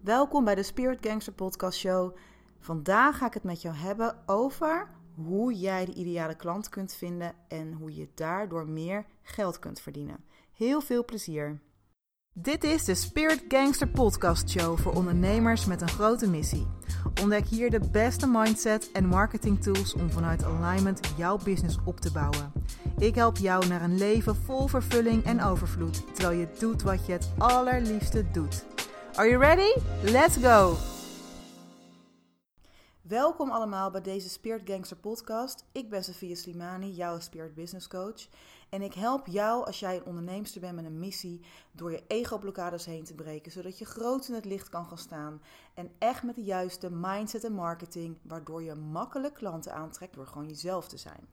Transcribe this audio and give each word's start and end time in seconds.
Welkom 0.00 0.44
bij 0.44 0.54
de 0.54 0.62
Spirit 0.62 0.98
Gangster 1.06 1.32
Podcast 1.32 1.78
Show. 1.78 2.16
Vandaag 2.58 3.18
ga 3.18 3.26
ik 3.26 3.34
het 3.34 3.42
met 3.42 3.62
jou 3.62 3.76
hebben 3.76 4.16
over 4.26 4.88
hoe 5.14 5.54
jij 5.54 5.84
de 5.84 5.94
ideale 5.94 6.34
klant 6.34 6.68
kunt 6.68 6.94
vinden 6.94 7.32
en 7.48 7.72
hoe 7.72 7.94
je 7.94 8.08
daardoor 8.14 8.68
meer 8.68 9.06
geld 9.22 9.58
kunt 9.58 9.80
verdienen. 9.80 10.24
Heel 10.52 10.80
veel 10.80 11.04
plezier. 11.04 11.60
Dit 12.32 12.64
is 12.64 12.84
de 12.84 12.94
Spirit 12.94 13.44
Gangster 13.48 13.88
Podcast 13.88 14.50
Show 14.50 14.78
voor 14.78 14.94
ondernemers 14.94 15.66
met 15.66 15.80
een 15.80 15.88
grote 15.88 16.30
missie. 16.30 16.66
Ontdek 17.22 17.46
hier 17.46 17.70
de 17.70 17.88
beste 17.92 18.26
mindset 18.26 18.92
en 18.92 19.06
marketing 19.06 19.62
tools 19.62 19.94
om 19.94 20.10
vanuit 20.10 20.44
alignment 20.44 21.00
jouw 21.16 21.36
business 21.36 21.78
op 21.84 22.00
te 22.00 22.12
bouwen. 22.12 22.52
Ik 22.98 23.14
help 23.14 23.36
jou 23.36 23.66
naar 23.66 23.82
een 23.82 23.98
leven 23.98 24.36
vol 24.36 24.66
vervulling 24.66 25.24
en 25.24 25.42
overvloed, 25.42 26.14
terwijl 26.14 26.38
je 26.38 26.48
doet 26.58 26.82
wat 26.82 27.06
je 27.06 27.12
het 27.12 27.32
allerliefste 27.38 28.30
doet. 28.30 28.64
Are 29.16 29.28
you 29.28 29.40
ready? 29.40 29.72
Let's 30.02 30.36
go! 30.36 30.76
Welkom 33.02 33.50
allemaal 33.50 33.90
bij 33.90 34.00
deze 34.00 34.28
Spirit 34.28 34.62
Gangster 34.64 34.96
podcast. 34.96 35.64
Ik 35.72 35.90
ben 35.90 36.04
Sofia 36.04 36.34
Slimani, 36.34 36.90
jouw 36.90 37.20
Spirit 37.20 37.54
Business 37.54 37.88
Coach. 37.88 38.28
En 38.68 38.82
ik 38.82 38.94
help 38.94 39.26
jou 39.26 39.66
als 39.66 39.80
jij 39.80 39.96
een 39.96 40.04
onderneemster 40.04 40.60
bent 40.60 40.74
met 40.74 40.84
een 40.84 40.98
missie 40.98 41.40
door 41.72 41.90
je 41.90 42.02
ego-blokkades 42.06 42.84
heen 42.84 43.04
te 43.04 43.14
breken, 43.14 43.52
zodat 43.52 43.78
je 43.78 43.84
groot 43.84 44.28
in 44.28 44.34
het 44.34 44.44
licht 44.44 44.68
kan 44.68 44.86
gaan 44.86 44.98
staan. 44.98 45.42
En 45.74 45.90
echt 45.98 46.22
met 46.22 46.34
de 46.34 46.44
juiste 46.44 46.90
mindset 46.90 47.44
en 47.44 47.52
marketing, 47.52 48.16
waardoor 48.22 48.62
je 48.62 48.74
makkelijk 48.74 49.34
klanten 49.34 49.74
aantrekt 49.74 50.14
door 50.14 50.26
gewoon 50.26 50.48
jezelf 50.48 50.88
te 50.88 50.96
zijn. 50.96 51.28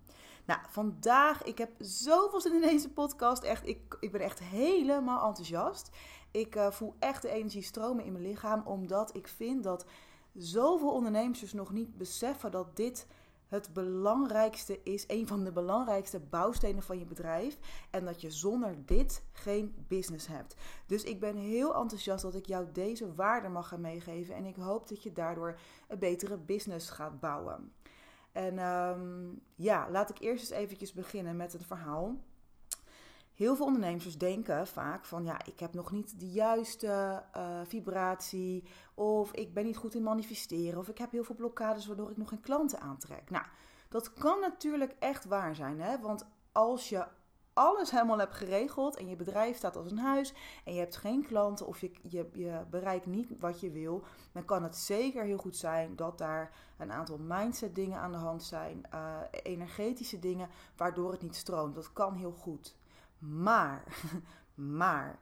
Nou, 0.47 0.59
vandaag, 0.69 1.43
ik 1.43 1.57
heb 1.57 1.71
zoveel 1.79 2.41
zin 2.41 2.53
in 2.53 2.61
deze 2.61 2.89
podcast. 2.89 3.43
Echt, 3.43 3.67
ik, 3.67 3.97
ik 3.99 4.11
ben 4.11 4.21
echt 4.21 4.39
helemaal 4.39 5.27
enthousiast. 5.27 5.89
Ik 6.31 6.55
uh, 6.55 6.71
voel 6.71 6.95
echt 6.99 7.21
de 7.21 7.29
energie 7.29 7.61
stromen 7.61 8.05
in 8.05 8.11
mijn 8.11 8.23
lichaam, 8.23 8.61
omdat 8.65 9.15
ik 9.15 9.27
vind 9.27 9.63
dat 9.63 9.85
zoveel 10.33 10.91
ondernemers 10.91 11.53
nog 11.53 11.71
niet 11.71 11.97
beseffen 11.97 12.51
dat 12.51 12.75
dit 12.75 13.07
het 13.47 13.73
belangrijkste 13.73 14.79
is, 14.83 15.03
een 15.07 15.27
van 15.27 15.43
de 15.43 15.51
belangrijkste 15.51 16.19
bouwstenen 16.19 16.83
van 16.83 16.99
je 16.99 17.05
bedrijf. 17.05 17.57
En 17.89 18.05
dat 18.05 18.21
je 18.21 18.31
zonder 18.31 18.85
dit 18.85 19.23
geen 19.31 19.85
business 19.87 20.27
hebt. 20.27 20.55
Dus 20.85 21.03
ik 21.03 21.19
ben 21.19 21.35
heel 21.35 21.75
enthousiast 21.75 22.23
dat 22.23 22.35
ik 22.35 22.45
jou 22.45 22.65
deze 22.71 23.13
waarde 23.13 23.47
mag 23.47 23.67
gaan 23.67 23.81
meegeven. 23.81 24.35
En 24.35 24.45
ik 24.45 24.55
hoop 24.55 24.87
dat 24.87 25.03
je 25.03 25.13
daardoor 25.13 25.59
een 25.87 25.99
betere 25.99 26.37
business 26.37 26.89
gaat 26.89 27.19
bouwen. 27.19 27.71
En 28.37 28.59
um, 28.59 29.41
ja, 29.55 29.87
laat 29.89 30.09
ik 30.09 30.19
eerst 30.19 30.51
eens 30.51 30.59
eventjes 30.59 30.93
beginnen 30.93 31.35
met 31.35 31.53
een 31.53 31.65
verhaal. 31.65 32.15
Heel 33.33 33.55
veel 33.55 33.65
ondernemers 33.65 34.17
denken 34.17 34.67
vaak 34.67 35.05
van 35.05 35.23
ja, 35.23 35.45
ik 35.45 35.59
heb 35.59 35.73
nog 35.73 35.91
niet 35.91 36.19
de 36.19 36.29
juiste 36.29 37.23
uh, 37.37 37.59
vibratie. 37.63 38.63
Of 38.93 39.31
ik 39.31 39.53
ben 39.53 39.65
niet 39.65 39.77
goed 39.77 39.95
in 39.95 40.03
manifesteren. 40.03 40.79
Of 40.79 40.87
ik 40.87 40.97
heb 40.97 41.11
heel 41.11 41.23
veel 41.23 41.35
blokkades 41.35 41.85
waardoor 41.85 42.11
ik 42.11 42.17
nog 42.17 42.29
geen 42.29 42.41
klanten 42.41 42.79
aantrek. 42.79 43.29
Nou, 43.29 43.45
dat 43.89 44.13
kan 44.13 44.39
natuurlijk 44.39 44.95
echt 44.99 45.25
waar 45.25 45.55
zijn. 45.55 45.81
Hè? 45.81 45.99
Want 45.99 46.25
als 46.51 46.89
je 46.89 47.07
alles 47.57 47.91
helemaal 47.91 48.17
hebt 48.17 48.35
geregeld 48.35 48.95
en 48.97 49.07
je 49.07 49.15
bedrijf 49.15 49.57
staat 49.57 49.75
als 49.75 49.91
een 49.91 49.97
huis 49.97 50.33
en 50.65 50.73
je 50.73 50.79
hebt 50.79 50.97
geen 50.97 51.25
klanten 51.25 51.67
of 51.67 51.81
je, 51.81 51.91
je, 52.01 52.65
bereikt 52.69 53.05
niet 53.05 53.29
wat 53.39 53.59
je 53.59 53.71
wil, 53.71 54.03
dan 54.31 54.45
kan 54.45 54.63
het 54.63 54.75
zeker 54.75 55.23
heel 55.23 55.37
goed 55.37 55.55
zijn 55.55 55.95
dat 55.95 56.17
daar 56.17 56.51
een 56.77 56.91
aantal 56.91 57.17
mindset 57.17 57.75
dingen 57.75 57.99
aan 57.99 58.11
de 58.11 58.17
hand 58.17 58.43
zijn, 58.43 58.83
uh, 58.93 59.17
energetische 59.43 60.19
dingen, 60.19 60.49
waardoor 60.75 61.11
het 61.11 61.21
niet 61.21 61.35
stroomt. 61.35 61.75
Dat 61.75 61.93
kan 61.93 62.15
heel 62.15 62.31
goed. 62.31 62.75
Maar, 63.17 63.83
maar, 64.55 65.19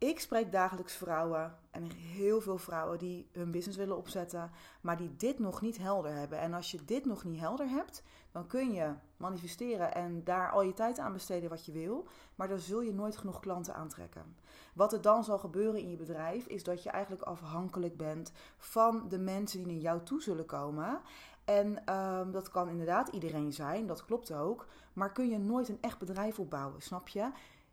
ik 0.00 0.20
spreek 0.20 0.52
dagelijks 0.52 0.94
vrouwen 0.94 1.56
en 1.70 1.90
heel 1.92 2.40
veel 2.40 2.58
vrouwen 2.58 2.98
die 2.98 3.28
hun 3.32 3.50
business 3.50 3.78
willen 3.78 3.96
opzetten, 3.96 4.50
maar 4.80 4.96
die 4.96 5.16
dit 5.16 5.38
nog 5.38 5.60
niet 5.60 5.78
helder 5.78 6.12
hebben. 6.12 6.38
En 6.38 6.54
als 6.54 6.70
je 6.70 6.84
dit 6.84 7.04
nog 7.04 7.24
niet 7.24 7.40
helder 7.40 7.68
hebt, 7.68 8.02
dan 8.32 8.46
kun 8.46 8.72
je 8.72 8.92
manifesteren 9.16 9.94
en 9.94 10.24
daar 10.24 10.50
al 10.50 10.62
je 10.62 10.72
tijd 10.72 10.98
aan 10.98 11.12
besteden 11.12 11.50
wat 11.50 11.66
je 11.66 11.72
wil, 11.72 12.06
maar 12.34 12.48
dan 12.48 12.58
zul 12.58 12.80
je 12.80 12.92
nooit 12.92 13.16
genoeg 13.16 13.40
klanten 13.40 13.74
aantrekken. 13.74 14.36
Wat 14.74 14.92
er 14.92 15.00
dan 15.00 15.24
zal 15.24 15.38
gebeuren 15.38 15.80
in 15.80 15.90
je 15.90 15.96
bedrijf, 15.96 16.46
is 16.46 16.62
dat 16.62 16.82
je 16.82 16.90
eigenlijk 16.90 17.22
afhankelijk 17.22 17.96
bent 17.96 18.32
van 18.56 19.08
de 19.08 19.18
mensen 19.18 19.58
die 19.58 19.72
naar 19.72 19.82
jou 19.82 20.02
toe 20.02 20.22
zullen 20.22 20.46
komen. 20.46 21.00
En 21.44 21.94
um, 21.94 22.32
dat 22.32 22.50
kan 22.50 22.68
inderdaad 22.68 23.08
iedereen 23.08 23.52
zijn, 23.52 23.86
dat 23.86 24.04
klopt 24.04 24.32
ook. 24.32 24.66
Maar 24.92 25.12
kun 25.12 25.28
je 25.28 25.38
nooit 25.38 25.68
een 25.68 25.78
echt 25.80 25.98
bedrijf 25.98 26.38
opbouwen, 26.38 26.82
snap 26.82 27.08
je? 27.08 27.30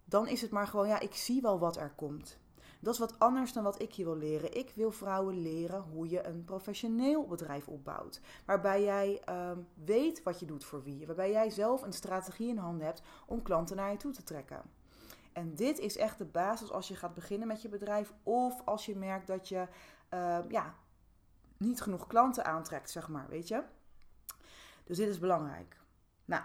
Dan 0.09 0.28
is 0.28 0.41
het 0.41 0.51
maar 0.51 0.68
gewoon, 0.68 0.88
ja, 0.88 1.00
ik 1.00 1.16
zie 1.16 1.41
wel 1.41 1.59
wat 1.59 1.78
er 1.78 1.94
komt. 1.95 2.38
Dat 2.79 2.94
is 2.94 3.00
wat 3.00 3.19
anders 3.19 3.53
dan 3.53 3.63
wat 3.63 3.81
ik 3.81 3.91
je 3.91 4.03
wil 4.03 4.18
leren. 4.18 4.57
Ik 4.57 4.72
wil 4.75 4.91
vrouwen 4.91 5.41
leren 5.41 5.81
hoe 5.81 6.09
je 6.09 6.25
een 6.25 6.44
professioneel 6.44 7.28
bedrijf 7.28 7.68
opbouwt. 7.68 8.22
Waarbij 8.46 8.84
jij 8.84 9.22
um, 9.29 9.67
weet 9.85 10.23
wat 10.23 10.40
je 10.40 10.46
doet 10.46 10.63
voor 10.66 10.84
wie. 10.84 11.06
Waarbij 11.06 11.31
jij 11.31 11.50
zelf 11.50 11.81
een 11.81 11.94
strategie 11.94 12.50
in 12.50 12.57
handen 12.57 12.85
hebt 12.85 13.01
om 13.25 13.41
klanten 13.41 13.75
naar 13.75 13.91
je 13.91 13.97
toe 13.97 14.12
te 14.12 14.23
trekken. 14.23 14.62
En 15.34 15.56
dit 15.56 15.79
is 15.79 15.97
echt 15.97 16.17
de 16.17 16.25
basis 16.25 16.72
als 16.72 16.88
je 16.88 16.96
gaat 16.96 17.13
beginnen 17.13 17.47
met 17.47 17.62
je 17.62 17.69
bedrijf. 17.69 18.13
Of 18.23 18.62
als 18.66 18.85
je 18.85 18.96
merkt 18.96 19.28
dat 19.28 19.50
je 19.50 19.67
uh, 20.13 20.40
ja, 20.50 20.75
niet 21.57 21.81
genoeg 21.81 22.07
klanten 22.07 22.46
aantrekt, 22.46 22.90
zeg 22.90 23.07
maar, 23.07 23.28
weet 23.29 23.47
je. 23.47 23.63
Dus 24.84 24.97
dit 24.97 25.07
is 25.07 25.19
belangrijk. 25.19 25.78
Nou, 26.25 26.44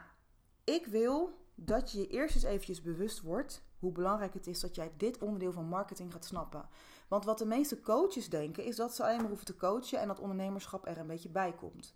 ik 0.65 0.87
wil 0.87 1.42
dat 1.55 1.91
je 1.91 1.99
je 1.99 2.07
eerst 2.07 2.35
eens 2.35 2.45
eventjes 2.45 2.83
bewust 2.83 3.21
wordt 3.21 3.63
hoe 3.79 3.93
belangrijk 3.93 4.35
het 4.35 4.47
is 4.47 4.61
dat 4.61 4.75
jij 4.75 4.93
dit 4.97 5.19
onderdeel 5.19 5.53
van 5.53 5.69
marketing 5.69 6.13
gaat 6.13 6.25
snappen. 6.25 6.69
Want 7.09 7.25
wat 7.25 7.39
de 7.39 7.47
meeste 7.47 7.81
coaches 7.81 8.29
denken 8.29 8.65
is 8.65 8.77
dat 8.77 8.95
ze 8.95 9.03
alleen 9.03 9.17
maar 9.17 9.29
hoeven 9.29 9.47
te 9.47 9.57
coachen 9.57 9.99
en 9.99 10.09
dat 10.09 10.21
ondernemerschap 10.21 10.87
er 10.87 10.99
een 10.99 11.07
beetje 11.07 11.29
bij 11.29 11.53
komt. 11.53 11.95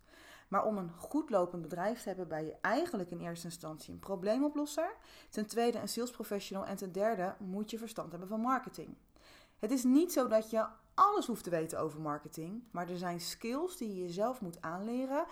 Maar 0.49 0.65
om 0.65 0.77
een 0.77 0.93
goed 0.97 1.31
lopend 1.31 1.63
bedrijf 1.63 2.03
te 2.03 2.09
hebben, 2.09 2.29
ben 2.29 2.45
je 2.45 2.57
eigenlijk 2.61 3.11
in 3.11 3.21
eerste 3.21 3.47
instantie 3.47 3.93
een 3.93 3.99
probleemoplosser. 3.99 4.97
Ten 5.31 5.47
tweede 5.47 5.79
een 5.79 5.89
sales 5.89 6.11
professional. 6.11 6.67
En 6.67 6.77
ten 6.77 6.93
derde 6.93 7.35
moet 7.39 7.71
je 7.71 7.79
verstand 7.79 8.11
hebben 8.11 8.29
van 8.29 8.41
marketing. 8.41 8.97
Het 9.59 9.71
is 9.71 9.85
niet 9.85 10.13
zo 10.13 10.29
dat 10.29 10.51
je 10.51 10.67
alles 10.95 11.27
hoeft 11.27 11.45
te 11.45 11.51
weten 11.51 11.79
over 11.79 12.01
marketing. 12.01 12.63
Maar 12.71 12.89
er 12.89 12.99
zijn 12.99 13.21
skills 13.21 13.77
die 13.77 13.89
je 13.89 14.03
jezelf 14.03 14.41
moet 14.41 14.61
aanleren 14.61 15.25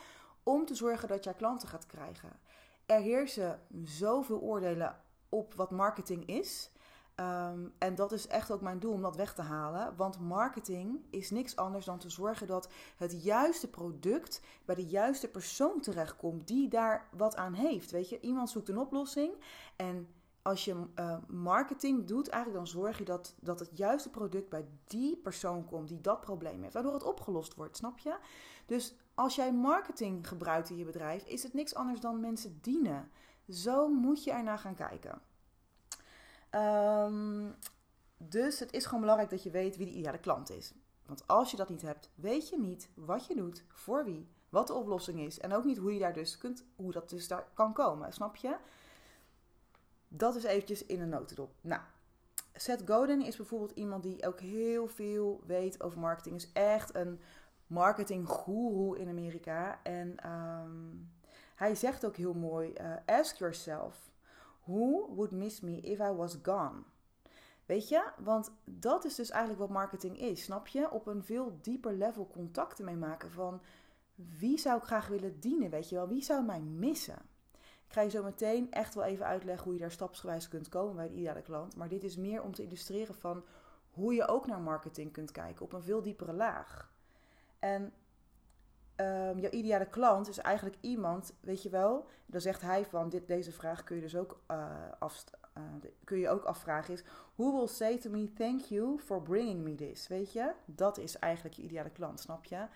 om 0.43 0.67
te 0.67 0.75
zorgen 0.75 1.09
dat 1.09 1.25
jij 1.25 1.35
klanten 1.35 1.69
gaat 1.69 1.87
krijgen. 1.87 2.39
Er 2.87 3.01
heersen 3.01 3.61
zoveel 3.85 4.41
oordelen 4.41 5.01
op 5.29 5.55
wat 5.55 5.71
marketing 5.71 6.27
is. 6.27 6.71
Um, 7.21 7.73
en 7.79 7.95
dat 7.95 8.13
is 8.13 8.27
echt 8.27 8.51
ook 8.51 8.61
mijn 8.61 8.79
doel 8.79 8.93
om 8.93 9.03
dat 9.03 9.17
weg 9.17 9.35
te 9.35 9.43
halen. 9.43 9.97
Want 9.97 10.21
marketing 10.21 11.01
is 11.11 11.31
niks 11.31 11.57
anders 11.57 11.85
dan 11.85 11.99
te 11.99 12.11
zorgen 12.11 12.47
dat 12.47 12.69
het 12.97 13.23
juiste 13.23 13.71
product 13.71 14.41
bij 14.65 14.75
de 14.75 14.87
juiste 14.87 15.29
persoon 15.29 15.81
terechtkomt 15.81 16.49
die 16.49 16.69
daar 16.69 17.09
wat 17.17 17.37
aan 17.37 17.53
heeft. 17.53 17.91
Weet 17.91 18.09
je, 18.09 18.21
iemand 18.21 18.51
zoekt 18.51 18.69
een 18.69 18.79
oplossing 18.79 19.33
en 19.77 20.09
als 20.45 20.65
je 20.65 20.87
uh, 20.99 21.17
marketing 21.29 22.07
doet, 22.07 22.29
eigenlijk 22.29 22.65
dan 22.65 22.73
zorg 22.73 22.99
je 22.99 23.05
dat, 23.05 23.35
dat 23.41 23.59
het 23.59 23.71
juiste 23.73 24.11
product 24.11 24.49
bij 24.49 24.67
die 24.87 25.17
persoon 25.17 25.65
komt 25.65 25.89
die 25.89 26.01
dat 26.01 26.21
probleem 26.21 26.63
heeft, 26.63 26.75
waardoor 26.75 26.93
het 26.93 27.03
opgelost 27.03 27.55
wordt, 27.55 27.77
snap 27.77 27.99
je? 27.99 28.17
Dus 28.67 28.95
als 29.15 29.35
jij 29.35 29.53
marketing 29.53 30.29
gebruikt 30.29 30.71
in 30.71 30.77
je 30.77 30.85
bedrijf, 30.85 31.25
is 31.25 31.43
het 31.43 31.55
niks 31.55 31.75
anders 31.75 32.01
dan 32.01 32.21
mensen 32.21 32.59
dienen. 32.61 33.11
Zo 33.49 33.89
moet 33.89 34.25
je 34.25 34.33
ernaar 34.33 34.59
gaan 34.59 34.75
kijken. 34.75 35.21
Um, 36.51 37.55
dus 38.17 38.59
het 38.59 38.73
is 38.73 38.85
gewoon 38.85 39.01
belangrijk 39.01 39.31
dat 39.31 39.43
je 39.43 39.51
weet 39.51 39.77
wie 39.77 39.87
de 39.87 39.93
ideale 39.93 40.19
klant 40.19 40.51
is. 40.51 40.73
Want 41.07 41.27
als 41.27 41.51
je 41.51 41.57
dat 41.57 41.69
niet 41.69 41.83
hebt, 41.83 42.11
weet 42.15 42.49
je 42.49 42.59
niet 42.59 42.89
wat 42.95 43.27
je 43.27 43.35
doet, 43.35 43.65
voor 43.69 44.05
wie, 44.05 44.29
wat 44.49 44.67
de 44.67 44.73
oplossing 44.73 45.21
is. 45.21 45.41
En 45.41 45.53
ook 45.53 45.65
niet 45.65 45.79
hoe 45.79 45.93
je 45.93 45.99
daar 45.99 46.13
dus 46.13 46.39
kunt, 46.39 46.65
hoe 46.77 46.93
dat 46.93 47.09
dus 47.09 47.29
daar 47.29 47.47
kan 47.55 47.73
komen, 47.73 48.13
snap 48.13 48.37
je? 48.37 48.57
Dat 50.09 50.37
is 50.37 50.45
eventjes 50.45 50.87
in 50.87 51.01
een 51.01 51.09
notendop. 51.09 51.55
Nou, 51.61 51.81
Seth 52.55 52.83
Godin 52.87 53.23
is 53.23 53.37
bijvoorbeeld 53.37 53.71
iemand 53.71 54.03
die 54.03 54.27
ook 54.27 54.41
heel 54.41 54.89
veel 54.89 55.43
weet 55.47 55.83
over 55.83 55.99
marketing. 55.99 56.37
Is 56.37 56.53
echt 56.53 56.95
een 56.95 57.21
marketing 57.75 58.29
guru 58.29 58.99
in 58.99 59.09
Amerika. 59.09 59.81
En 59.83 60.31
um, 60.31 61.11
hij 61.55 61.75
zegt 61.75 62.07
ook 62.07 62.17
heel 62.17 62.35
mooi: 62.35 62.73
uh, 62.81 63.19
Ask 63.19 63.37
yourself, 63.37 64.11
who 64.65 65.15
would 65.15 65.31
miss 65.31 65.61
me 65.61 65.81
if 65.81 65.99
I 65.99 66.13
was 66.13 66.39
gone? 66.43 66.83
Weet 67.67 67.89
je, 67.89 68.05
want 68.19 68.53
dat 68.65 69.05
is 69.05 69.15
dus 69.15 69.31
eigenlijk 69.31 69.61
wat 69.61 69.71
marketing 69.71 70.19
is, 70.19 70.43
snap 70.43 70.67
je? 70.67 70.91
Op 70.91 71.07
een 71.07 71.25
veel 71.25 71.59
dieper 71.61 71.93
level 71.93 72.27
contacten 72.27 72.85
mee 72.85 72.97
maken 72.97 73.31
van 73.31 73.61
wie 74.15 74.59
zou 74.59 74.79
ik 74.79 74.85
graag 74.85 75.09
willen 75.09 75.41
dienen, 75.41 75.71
weet 75.71 75.89
je 75.89 75.95
wel? 75.95 76.09
Wie 76.09 76.23
zou 76.23 76.45
mij 76.45 76.61
missen? 76.61 77.19
ga 77.95 78.01
je 78.01 78.11
zo 78.11 78.23
meteen 78.23 78.73
echt 78.73 78.95
wel 78.95 79.05
even 79.05 79.27
uitleggen 79.27 79.65
hoe 79.65 79.73
je 79.73 79.81
daar 79.81 79.91
stapsgewijs 79.91 80.49
kunt 80.49 80.69
komen 80.69 80.97
bij 80.97 81.09
de 81.09 81.15
ideale 81.15 81.43
klant. 81.43 81.77
Maar 81.77 81.89
dit 81.89 82.05
is 82.05 82.17
meer 82.17 82.43
om 82.43 82.55
te 82.55 82.63
illustreren 82.63 83.15
van 83.15 83.45
hoe 83.91 84.15
je 84.15 84.29
ook 84.29 84.47
naar 84.47 84.61
marketing 84.61 85.13
kunt 85.13 85.31
kijken 85.31 85.65
op 85.65 85.73
een 85.73 85.83
veel 85.83 86.03
diepere 86.03 86.33
laag. 86.33 86.93
En 87.65 87.93
um, 88.97 89.39
jouw 89.39 89.51
ideale 89.51 89.87
klant 89.87 90.29
is 90.29 90.39
eigenlijk 90.39 90.77
iemand, 90.81 91.35
weet 91.41 91.63
je 91.63 91.69
wel, 91.69 92.07
dan 92.27 92.41
zegt 92.41 92.61
hij 92.61 92.85
van 92.85 93.09
dit, 93.09 93.27
deze 93.27 93.53
vraag 93.53 93.85
kun 93.85 93.97
je 93.97 94.03
dus 94.03 94.17
ook 94.17 94.41
uh, 94.51 94.77
uh, 95.59 95.63
kun 96.05 96.19
je 96.19 96.29
ook 96.29 96.45
afvragen 96.45 96.95
is... 96.95 97.05
Who 97.35 97.57
will 97.57 97.67
say 97.67 97.99
to 97.99 98.11
me 98.11 98.33
thank 98.33 98.61
you 98.61 98.99
for 98.99 99.23
bringing 99.23 99.63
me 99.63 99.75
this? 99.75 100.09
Weet 100.09 100.33
je? 100.33 100.53
Dat 100.65 100.99
is 100.99 101.19
eigenlijk 101.19 101.55
je 101.55 101.63
ideale 101.63 101.91
klant, 101.91 102.21
snap 102.21 102.45
je? 102.45 102.67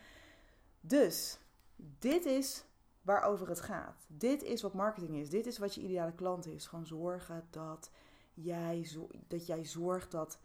Dus, 0.81 1.39
dit 1.77 2.25
is 2.25 2.65
waarover 3.03 3.49
het 3.49 3.61
gaat. 3.61 4.07
Dit 4.07 4.43
is 4.43 4.63
wat 4.63 4.75
marketing 4.75 5.17
is. 5.17 5.31
Dit 5.31 5.47
is 5.47 5.59
wat 5.59 5.75
je 5.75 5.81
ideale 5.81 6.15
klant 6.15 6.47
is. 6.47 6.67
Gewoon 6.67 6.87
zorgen 6.87 7.47
dat 7.51 7.91
jij, 8.35 8.89
dat 9.27 9.47
jij 9.47 9.65
zorgt 9.65 10.11
dat 10.11 10.39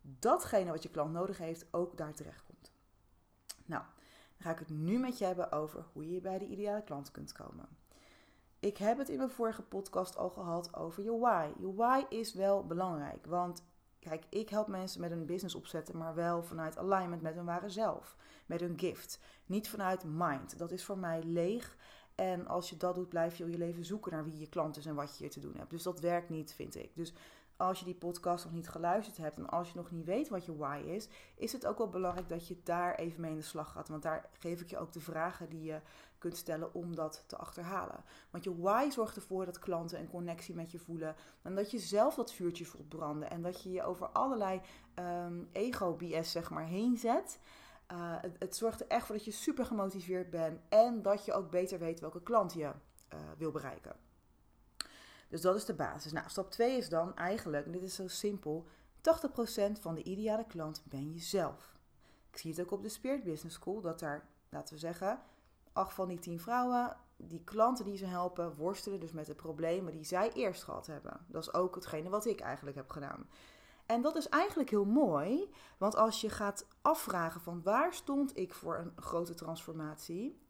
datgene 0.00 0.70
wat 0.70 0.82
je 0.82 0.90
klant 0.90 1.12
nodig 1.12 1.38
heeft 1.38 1.66
ook 1.70 1.96
daar 1.96 2.14
terecht 2.14 2.44
komt. 2.44 2.69
Nou, 3.70 3.82
dan 4.32 4.42
ga 4.42 4.50
ik 4.50 4.58
het 4.58 4.70
nu 4.70 4.98
met 4.98 5.18
je 5.18 5.24
hebben 5.24 5.52
over 5.52 5.84
hoe 5.92 6.10
je 6.10 6.20
bij 6.20 6.38
de 6.38 6.46
ideale 6.46 6.82
klant 6.82 7.10
kunt 7.10 7.32
komen. 7.32 7.68
Ik 8.58 8.76
heb 8.76 8.98
het 8.98 9.08
in 9.08 9.16
mijn 9.16 9.30
vorige 9.30 9.62
podcast 9.62 10.16
al 10.16 10.30
gehad 10.30 10.76
over 10.76 11.02
je 11.02 11.18
why. 11.18 11.50
Je 11.58 11.74
why 11.74 12.04
is 12.08 12.34
wel 12.34 12.66
belangrijk, 12.66 13.26
want 13.26 13.64
kijk, 13.98 14.24
ik 14.28 14.48
help 14.48 14.66
mensen 14.66 15.00
met 15.00 15.10
een 15.10 15.26
business 15.26 15.54
opzetten, 15.54 15.96
maar 15.96 16.14
wel 16.14 16.42
vanuit 16.42 16.78
alignment 16.78 17.22
met 17.22 17.34
hun 17.34 17.44
ware 17.44 17.68
zelf, 17.68 18.16
met 18.46 18.60
hun 18.60 18.78
gift. 18.78 19.20
Niet 19.46 19.68
vanuit 19.68 20.04
mind. 20.04 20.58
Dat 20.58 20.70
is 20.70 20.84
voor 20.84 20.98
mij 20.98 21.22
leeg. 21.22 21.76
En 22.14 22.46
als 22.46 22.70
je 22.70 22.76
dat 22.76 22.94
doet, 22.94 23.08
blijf 23.08 23.36
je 23.36 23.50
je 23.50 23.58
leven 23.58 23.84
zoeken 23.84 24.12
naar 24.12 24.24
wie 24.24 24.38
je 24.38 24.48
klant 24.48 24.76
is 24.76 24.86
en 24.86 24.94
wat 24.94 25.10
je 25.10 25.16
hier 25.18 25.30
te 25.30 25.40
doen 25.40 25.56
hebt. 25.56 25.70
Dus 25.70 25.82
dat 25.82 26.00
werkt 26.00 26.28
niet, 26.28 26.52
vind 26.52 26.76
ik. 26.76 26.90
Dus 26.94 27.12
als 27.60 27.78
je 27.78 27.84
die 27.84 27.94
podcast 27.94 28.44
nog 28.44 28.52
niet 28.52 28.68
geluisterd 28.68 29.16
hebt 29.16 29.36
en 29.36 29.48
als 29.48 29.68
je 29.68 29.76
nog 29.76 29.90
niet 29.90 30.04
weet 30.04 30.28
wat 30.28 30.44
je 30.44 30.56
why 30.56 30.82
is, 30.86 31.08
is 31.34 31.52
het 31.52 31.66
ook 31.66 31.78
wel 31.78 31.88
belangrijk 31.88 32.28
dat 32.28 32.48
je 32.48 32.60
daar 32.64 32.94
even 32.94 33.20
mee 33.20 33.30
in 33.30 33.36
de 33.36 33.42
slag 33.42 33.72
gaat. 33.72 33.88
Want 33.88 34.02
daar 34.02 34.28
geef 34.32 34.60
ik 34.60 34.70
je 34.70 34.78
ook 34.78 34.92
de 34.92 35.00
vragen 35.00 35.48
die 35.48 35.62
je 35.62 35.80
kunt 36.18 36.36
stellen 36.36 36.74
om 36.74 36.94
dat 36.94 37.24
te 37.26 37.36
achterhalen. 37.36 38.04
Want 38.30 38.44
je 38.44 38.60
why 38.60 38.90
zorgt 38.90 39.16
ervoor 39.16 39.44
dat 39.44 39.58
klanten 39.58 39.98
een 39.98 40.10
connectie 40.10 40.54
met 40.54 40.70
je 40.70 40.78
voelen. 40.78 41.14
En 41.42 41.54
dat 41.54 41.70
je 41.70 41.78
zelf 41.78 42.14
dat 42.14 42.32
vuurtje 42.32 42.66
voelt 42.66 42.88
branden. 42.88 43.30
En 43.30 43.42
dat 43.42 43.62
je 43.62 43.70
je 43.70 43.82
over 43.82 44.06
allerlei 44.06 44.60
um, 44.94 45.48
ego-BS 45.52 46.30
zeg 46.30 46.50
maar 46.50 46.66
heen 46.66 46.96
zet. 46.96 47.40
Uh, 47.92 48.14
het, 48.38 48.56
zorgt 48.56 48.80
er 48.80 48.86
echt 48.86 49.06
voor 49.06 49.14
dat 49.14 49.24
je 49.24 49.30
super 49.30 49.64
gemotiveerd 49.64 50.30
bent. 50.30 50.60
En 50.68 51.02
dat 51.02 51.24
je 51.24 51.32
ook 51.32 51.50
beter 51.50 51.78
weet 51.78 52.00
welke 52.00 52.22
klant 52.22 52.52
je 52.52 52.64
uh, 52.64 53.18
wil 53.38 53.50
bereiken. 53.50 54.09
Dus 55.30 55.40
dat 55.40 55.56
is 55.56 55.64
de 55.64 55.74
basis. 55.74 56.12
Nou, 56.12 56.28
stap 56.28 56.50
2 56.50 56.76
is 56.76 56.88
dan 56.88 57.16
eigenlijk, 57.16 57.66
en 57.66 57.72
dit 57.72 57.82
is 57.82 57.94
zo 57.94 58.08
simpel, 58.08 58.66
80% 58.96 59.80
van 59.80 59.94
de 59.94 60.02
ideale 60.02 60.46
klant 60.46 60.82
ben 60.84 61.12
je 61.12 61.18
zelf. 61.18 61.78
Ik 62.30 62.36
zie 62.36 62.50
het 62.50 62.60
ook 62.60 62.70
op 62.70 62.82
de 62.82 62.88
Spirit 62.88 63.24
Business 63.24 63.56
School, 63.56 63.80
dat 63.80 63.98
daar, 63.98 64.28
laten 64.48 64.74
we 64.74 64.80
zeggen, 64.80 65.20
8 65.72 65.94
van 65.94 66.08
die 66.08 66.18
10 66.18 66.40
vrouwen, 66.40 66.96
die 67.16 67.44
klanten 67.44 67.84
die 67.84 67.96
ze 67.96 68.06
helpen, 68.06 68.56
worstelen 68.56 69.00
dus 69.00 69.12
met 69.12 69.26
de 69.26 69.34
problemen 69.34 69.92
die 69.92 70.04
zij 70.04 70.32
eerst 70.32 70.62
gehad 70.62 70.86
hebben. 70.86 71.20
Dat 71.26 71.42
is 71.42 71.54
ook 71.54 71.74
hetgene 71.74 72.08
wat 72.08 72.26
ik 72.26 72.40
eigenlijk 72.40 72.76
heb 72.76 72.90
gedaan. 72.90 73.28
En 73.86 74.02
dat 74.02 74.16
is 74.16 74.28
eigenlijk 74.28 74.70
heel 74.70 74.84
mooi, 74.84 75.50
want 75.78 75.96
als 75.96 76.20
je 76.20 76.30
gaat 76.30 76.66
afvragen 76.82 77.40
van 77.40 77.62
waar 77.62 77.94
stond 77.94 78.36
ik 78.36 78.54
voor 78.54 78.78
een 78.78 78.92
grote 78.96 79.34
transformatie, 79.34 80.40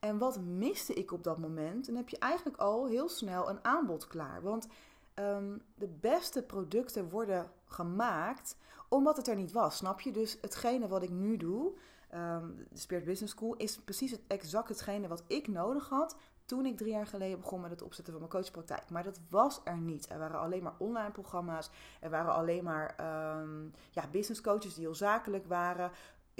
en 0.00 0.18
wat 0.18 0.40
miste 0.40 0.94
ik 0.94 1.12
op 1.12 1.24
dat 1.24 1.38
moment? 1.38 1.86
Dan 1.86 1.94
heb 1.94 2.08
je 2.08 2.18
eigenlijk 2.18 2.56
al 2.56 2.86
heel 2.86 3.08
snel 3.08 3.48
een 3.48 3.64
aanbod 3.64 4.06
klaar. 4.06 4.42
Want 4.42 4.66
um, 5.14 5.62
de 5.74 5.88
beste 5.88 6.42
producten 6.42 7.10
worden 7.10 7.50
gemaakt 7.64 8.56
omdat 8.88 9.16
het 9.16 9.28
er 9.28 9.36
niet 9.36 9.52
was. 9.52 9.76
Snap 9.76 10.00
je? 10.00 10.10
Dus 10.10 10.38
hetgene 10.40 10.88
wat 10.88 11.02
ik 11.02 11.10
nu 11.10 11.36
doe, 11.36 11.72
um, 12.14 12.66
de 12.70 12.78
Spirit 12.78 13.04
Business 13.04 13.32
School, 13.32 13.54
is 13.56 13.78
precies 13.78 14.10
het, 14.10 14.20
exact 14.26 14.68
hetgene 14.68 15.08
wat 15.08 15.24
ik 15.26 15.48
nodig 15.48 15.88
had 15.88 16.16
toen 16.44 16.66
ik 16.66 16.76
drie 16.76 16.92
jaar 16.92 17.06
geleden 17.06 17.40
begon 17.40 17.60
met 17.60 17.70
het 17.70 17.82
opzetten 17.82 18.12
van 18.12 18.22
mijn 18.22 18.34
coachpraktijk. 18.34 18.90
Maar 18.90 19.02
dat 19.02 19.20
was 19.30 19.60
er 19.64 19.76
niet. 19.76 20.10
Er 20.10 20.18
waren 20.18 20.40
alleen 20.40 20.62
maar 20.62 20.74
online 20.78 21.10
programma's. 21.10 21.70
Er 22.00 22.10
waren 22.10 22.32
alleen 22.32 22.64
maar 22.64 22.94
um, 23.40 23.72
ja, 23.90 24.06
business 24.10 24.40
coaches 24.40 24.74
die 24.74 24.84
heel 24.84 24.94
zakelijk 24.94 25.46
waren 25.46 25.90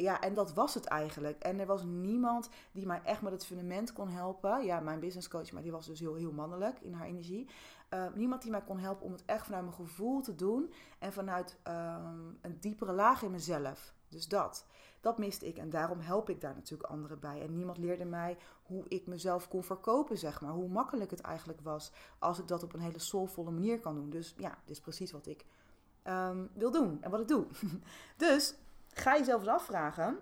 ja, 0.03 0.21
en 0.21 0.35
dat 0.35 0.55
was 0.55 0.75
het 0.75 0.85
eigenlijk. 0.85 1.43
En 1.43 1.61
er 1.61 1.67
was 1.67 1.85
niemand 1.85 2.49
die 2.73 2.87
mij 2.87 3.00
echt 3.05 3.23
met 3.23 3.33
het 3.33 3.47
fundament 3.47 3.93
kon 3.93 4.09
helpen. 4.09 4.65
Ja, 4.65 4.81
mijn 4.81 5.00
business 5.00 5.29
coach, 5.29 5.53
maar 5.53 5.62
die 5.62 5.73
was 5.73 5.87
dus 5.87 6.00
heel, 6.00 6.15
heel 6.15 6.33
mannelijk 6.33 6.81
in 6.81 6.93
haar 6.93 7.06
energie. 7.06 7.49
Uh, 7.95 8.06
niemand 8.15 8.43
die 8.43 8.50
mij 8.50 8.62
kon 8.62 8.79
helpen 8.79 9.06
om 9.06 9.12
het 9.12 9.25
echt 9.25 9.45
vanuit 9.45 9.62
mijn 9.62 9.77
gevoel 9.77 10.21
te 10.21 10.35
doen. 10.35 10.73
En 10.99 11.12
vanuit 11.12 11.56
um, 11.69 12.39
een 12.41 12.56
diepere 12.61 12.93
laag 12.93 13.23
in 13.23 13.31
mezelf. 13.31 13.95
Dus 14.09 14.29
dat. 14.29 14.67
Dat 15.00 15.19
miste 15.19 15.47
ik. 15.47 15.56
En 15.56 15.71
daarom 15.71 16.00
help 16.00 16.31
ik 16.31 16.41
daar 16.41 16.55
natuurlijk 16.55 16.91
anderen 16.91 17.21
bij. 17.21 17.43
En 17.43 17.55
niemand 17.55 17.79
leerde 17.79 18.05
mij 18.05 18.39
hoe 18.62 18.85
ik 18.89 19.06
mezelf 19.06 19.49
kon 19.49 19.65
verkopen, 19.65 20.19
zeg 20.19 20.41
maar. 20.41 20.53
Hoe 20.53 20.69
makkelijk 20.69 21.11
het 21.11 21.21
eigenlijk 21.21 21.61
was 21.61 21.93
als 22.19 22.39
ik 22.39 22.49
dat 22.49 22.62
op 22.62 22.73
een 22.73 22.81
hele 22.81 22.99
soulvolle 22.99 23.50
manier 23.50 23.81
kan 23.81 23.95
doen. 23.95 24.11
Dus 24.11 24.35
ja, 24.37 24.59
dit 24.65 24.77
is 24.77 24.81
precies 24.81 25.12
wat 25.12 25.27
ik 25.27 25.45
um, 26.05 26.50
wil 26.55 26.71
doen 26.71 27.03
en 27.03 27.11
wat 27.11 27.21
ik 27.21 27.29
doe. 27.29 27.47
dus 28.17 28.55
Ga 28.99 29.17
jezelf 29.19 29.41
eens 29.41 29.50
afvragen, 29.50 30.19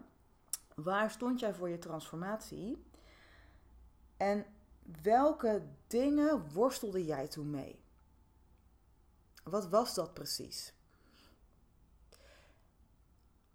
waar 0.75 1.11
stond 1.11 1.41
jij 1.41 1.55
voor 1.55 1.69
je 1.69 1.79
transformatie? 1.79 2.85
En 4.17 4.47
welke 5.03 5.63
dingen 5.87 6.53
worstelde 6.53 7.05
jij 7.05 7.29
toen 7.29 7.51
mee? 7.51 7.81
Wat 9.45 9.69
was 9.69 9.95
dat 9.95 10.15
precies? 10.15 10.75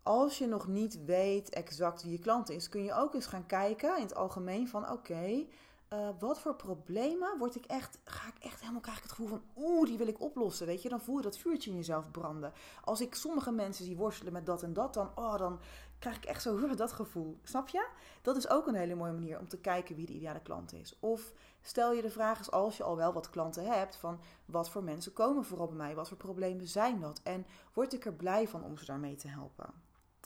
Als 0.03 0.37
je 0.37 0.47
nog 0.47 0.67
niet 0.67 1.05
weet 1.05 1.49
exact 1.49 2.03
wie 2.03 2.11
je 2.11 2.19
klant 2.19 2.49
is, 2.49 2.69
kun 2.69 2.83
je 2.83 2.93
ook 2.93 3.13
eens 3.13 3.25
gaan 3.25 3.45
kijken 3.45 3.95
in 3.95 4.03
het 4.03 4.15
algemeen 4.15 4.67
van 4.67 4.89
oké, 4.89 5.45
uh, 5.93 6.09
wat 6.19 6.39
voor 6.39 6.55
problemen 6.55 7.37
word 7.37 7.55
ik 7.55 7.65
echt, 7.65 7.99
ga 8.03 8.27
ik 8.27 8.43
echt 8.43 8.59
helemaal, 8.59 8.81
krijg 8.81 8.97
ik 8.97 9.03
het 9.03 9.11
gevoel 9.11 9.27
van, 9.27 9.43
oeh, 9.55 9.87
die 9.87 9.97
wil 9.97 10.07
ik 10.07 10.21
oplossen, 10.21 10.67
weet 10.67 10.81
je. 10.81 10.89
Dan 10.89 11.01
voel 11.01 11.17
je 11.17 11.21
dat 11.21 11.37
vuurtje 11.37 11.69
in 11.69 11.75
jezelf 11.75 12.11
branden. 12.11 12.53
Als 12.83 13.01
ik 13.01 13.15
sommige 13.15 13.51
mensen 13.51 13.85
zie 13.85 13.95
worstelen 13.95 14.33
met 14.33 14.45
dat 14.45 14.63
en 14.63 14.73
dat, 14.73 14.93
dan, 14.93 15.11
oh, 15.15 15.37
dan 15.37 15.59
krijg 15.99 16.15
ik 16.15 16.25
echt 16.25 16.41
zo 16.41 16.67
dat 16.75 16.91
gevoel. 16.91 17.39
Snap 17.43 17.67
je? 17.67 17.87
Dat 18.21 18.35
is 18.35 18.49
ook 18.49 18.67
een 18.67 18.75
hele 18.75 18.95
mooie 18.95 19.11
manier 19.11 19.39
om 19.39 19.47
te 19.47 19.57
kijken 19.57 19.95
wie 19.95 20.05
de 20.05 20.13
ideale 20.13 20.41
klant 20.41 20.73
is. 20.73 20.97
Of 20.99 21.33
stel 21.61 21.93
je 21.93 22.01
de 22.01 22.09
vraag 22.09 22.37
eens, 22.37 22.51
als 22.51 22.77
je 22.77 22.83
al 22.83 22.95
wel 22.95 23.13
wat 23.13 23.29
klanten 23.29 23.65
hebt, 23.65 23.95
van 23.95 24.19
wat 24.45 24.69
voor 24.69 24.83
mensen 24.83 25.13
komen 25.13 25.43
vooral 25.45 25.67
bij 25.67 25.77
mij? 25.77 25.95
Wat 25.95 26.07
voor 26.07 26.17
problemen 26.17 26.67
zijn 26.67 26.99
dat? 26.99 27.19
En 27.23 27.45
word 27.73 27.93
ik 27.93 28.05
er 28.05 28.13
blij 28.13 28.47
van 28.47 28.63
om 28.63 28.77
ze 28.77 28.85
daarmee 28.85 29.15
te 29.15 29.27
helpen? 29.27 29.73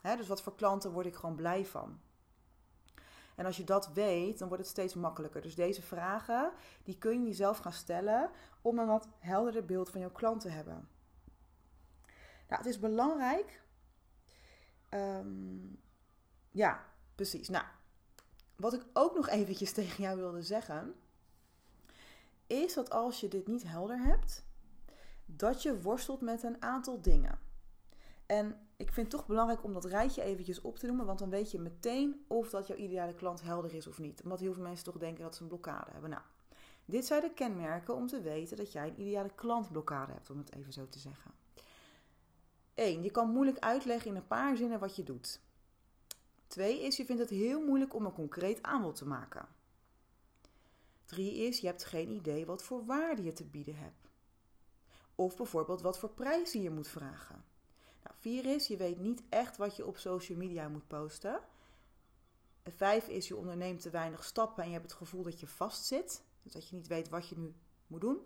Dus 0.01 0.27
wat 0.27 0.41
voor 0.41 0.55
klanten 0.55 0.91
word 0.91 1.05
ik 1.05 1.15
gewoon 1.15 1.35
blij 1.35 1.65
van? 1.65 1.99
En 3.35 3.45
als 3.45 3.57
je 3.57 3.63
dat 3.63 3.93
weet, 3.93 4.39
dan 4.39 4.47
wordt 4.47 4.63
het 4.63 4.71
steeds 4.71 4.93
makkelijker. 4.93 5.41
Dus 5.41 5.55
deze 5.55 5.81
vragen, 5.81 6.51
die 6.83 6.97
kun 6.97 7.21
je 7.21 7.27
jezelf 7.27 7.57
gaan 7.57 7.73
stellen 7.73 8.29
om 8.61 8.79
een 8.79 8.87
wat 8.87 9.07
helderder 9.19 9.65
beeld 9.65 9.89
van 9.89 9.99
jouw 9.99 10.11
klant 10.11 10.41
te 10.41 10.49
hebben. 10.49 10.87
Nou, 12.47 12.61
het 12.61 12.65
is 12.65 12.79
belangrijk. 12.79 13.63
Um, 14.89 15.79
ja, 16.51 16.85
precies. 17.15 17.49
Nou, 17.49 17.65
wat 18.55 18.73
ik 18.73 18.85
ook 18.93 19.15
nog 19.15 19.29
eventjes 19.29 19.71
tegen 19.79 20.03
jou 20.03 20.17
wilde 20.17 20.41
zeggen, 20.41 20.95
is 22.47 22.73
dat 22.73 22.89
als 22.89 23.19
je 23.19 23.27
dit 23.27 23.47
niet 23.47 23.63
helder 23.63 23.99
hebt, 23.99 24.45
dat 25.25 25.61
je 25.61 25.81
worstelt 25.81 26.21
met 26.21 26.43
een 26.43 26.61
aantal 26.61 27.01
dingen. 27.01 27.39
En 28.25 28.64
ik 28.77 28.91
vind 28.91 29.07
het 29.07 29.09
toch 29.09 29.27
belangrijk 29.27 29.63
om 29.63 29.73
dat 29.73 29.85
rijtje 29.85 30.21
eventjes 30.21 30.61
op 30.61 30.77
te 30.77 30.87
noemen, 30.87 31.05
want 31.05 31.19
dan 31.19 31.29
weet 31.29 31.51
je 31.51 31.59
meteen 31.59 32.25
of 32.27 32.49
dat 32.49 32.67
jouw 32.67 32.77
ideale 32.77 33.13
klant 33.13 33.41
helder 33.41 33.73
is 33.73 33.87
of 33.87 33.99
niet. 33.99 34.23
Omdat 34.23 34.39
heel 34.39 34.53
veel 34.53 34.63
mensen 34.63 34.85
toch 34.85 34.97
denken 34.97 35.23
dat 35.23 35.35
ze 35.35 35.41
een 35.41 35.47
blokkade 35.47 35.91
hebben. 35.91 36.09
Nou, 36.09 36.21
dit 36.85 37.05
zijn 37.05 37.21
de 37.21 37.33
kenmerken 37.33 37.95
om 37.95 38.07
te 38.07 38.21
weten 38.21 38.57
dat 38.57 38.71
jij 38.71 38.87
een 38.87 39.01
ideale 39.01 39.31
klantblokkade 39.35 40.11
hebt, 40.11 40.29
om 40.29 40.37
het 40.37 40.53
even 40.53 40.73
zo 40.73 40.87
te 40.89 40.99
zeggen. 40.99 41.31
1. 42.73 43.03
Je 43.03 43.11
kan 43.11 43.29
moeilijk 43.29 43.59
uitleggen 43.59 44.11
in 44.11 44.17
een 44.17 44.27
paar 44.27 44.57
zinnen 44.57 44.79
wat 44.79 44.95
je 44.95 45.03
doet. 45.03 45.39
2 46.47 46.81
is 46.81 46.97
je 46.97 47.05
vindt 47.05 47.21
het 47.21 47.29
heel 47.29 47.65
moeilijk 47.65 47.93
om 47.93 48.05
een 48.05 48.13
concreet 48.13 48.63
aanbod 48.63 48.95
te 48.95 49.07
maken. 49.07 49.47
3 51.05 51.35
is 51.35 51.59
je 51.59 51.67
hebt 51.67 51.85
geen 51.85 52.09
idee 52.09 52.45
wat 52.45 52.63
voor 52.63 52.85
waarde 52.85 53.23
je 53.23 53.33
te 53.33 53.45
bieden 53.45 53.75
hebt. 53.75 54.09
Of 55.15 55.35
bijvoorbeeld 55.35 55.81
wat 55.81 55.99
voor 55.99 56.09
prijzen 56.09 56.61
je 56.61 56.69
moet 56.69 56.87
vragen. 56.87 57.43
Nou, 58.05 58.17
vier 58.19 58.45
is, 58.45 58.67
je 58.67 58.77
weet 58.77 58.99
niet 58.99 59.23
echt 59.29 59.57
wat 59.57 59.75
je 59.75 59.85
op 59.85 59.97
social 59.97 60.37
media 60.37 60.67
moet 60.67 60.87
posten. 60.87 61.39
vijf 62.63 63.07
is, 63.07 63.27
je 63.27 63.35
onderneemt 63.35 63.81
te 63.81 63.89
weinig 63.89 64.23
stappen 64.23 64.63
en 64.63 64.69
je 64.69 64.75
hebt 64.75 64.89
het 64.89 64.99
gevoel 64.99 65.23
dat 65.23 65.39
je 65.39 65.47
vastzit. 65.47 66.23
Dus 66.43 66.53
dat 66.53 66.69
je 66.69 66.75
niet 66.75 66.87
weet 66.87 67.09
wat 67.09 67.29
je 67.29 67.37
nu 67.37 67.53
moet 67.87 68.01
doen. 68.01 68.19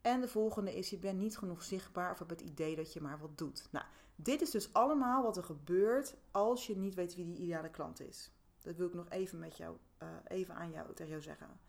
En 0.00 0.20
de 0.20 0.28
volgende 0.28 0.76
is, 0.76 0.90
je 0.90 0.98
bent 0.98 1.18
niet 1.18 1.38
genoeg 1.38 1.62
zichtbaar 1.62 2.12
of 2.12 2.18
hebt 2.18 2.30
het 2.30 2.40
idee 2.40 2.76
dat 2.76 2.92
je 2.92 3.00
maar 3.00 3.18
wat 3.18 3.38
doet. 3.38 3.68
Nou, 3.70 3.84
dit 4.16 4.40
is 4.40 4.50
dus 4.50 4.72
allemaal 4.72 5.22
wat 5.22 5.36
er 5.36 5.44
gebeurt 5.44 6.14
als 6.30 6.66
je 6.66 6.76
niet 6.76 6.94
weet 6.94 7.14
wie 7.14 7.24
die 7.24 7.36
ideale 7.36 7.70
klant 7.70 8.00
is. 8.00 8.30
Dat 8.60 8.76
wil 8.76 8.86
ik 8.86 8.94
nog 8.94 9.08
even, 9.08 9.38
met 9.38 9.56
jou, 9.56 9.76
uh, 10.02 10.08
even 10.24 10.54
aan 10.54 10.70
jou, 10.70 11.04
jou 11.06 11.22
zeggen. 11.22 11.60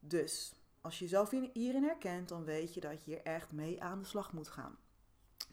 Dus, 0.00 0.54
als 0.80 0.98
je 0.98 1.04
jezelf 1.04 1.30
hierin 1.52 1.82
herkent, 1.82 2.28
dan 2.28 2.44
weet 2.44 2.74
je 2.74 2.80
dat 2.80 3.04
je 3.04 3.10
hier 3.10 3.22
echt 3.22 3.52
mee 3.52 3.82
aan 3.82 3.98
de 3.98 4.06
slag 4.06 4.32
moet 4.32 4.48
gaan. 4.48 4.78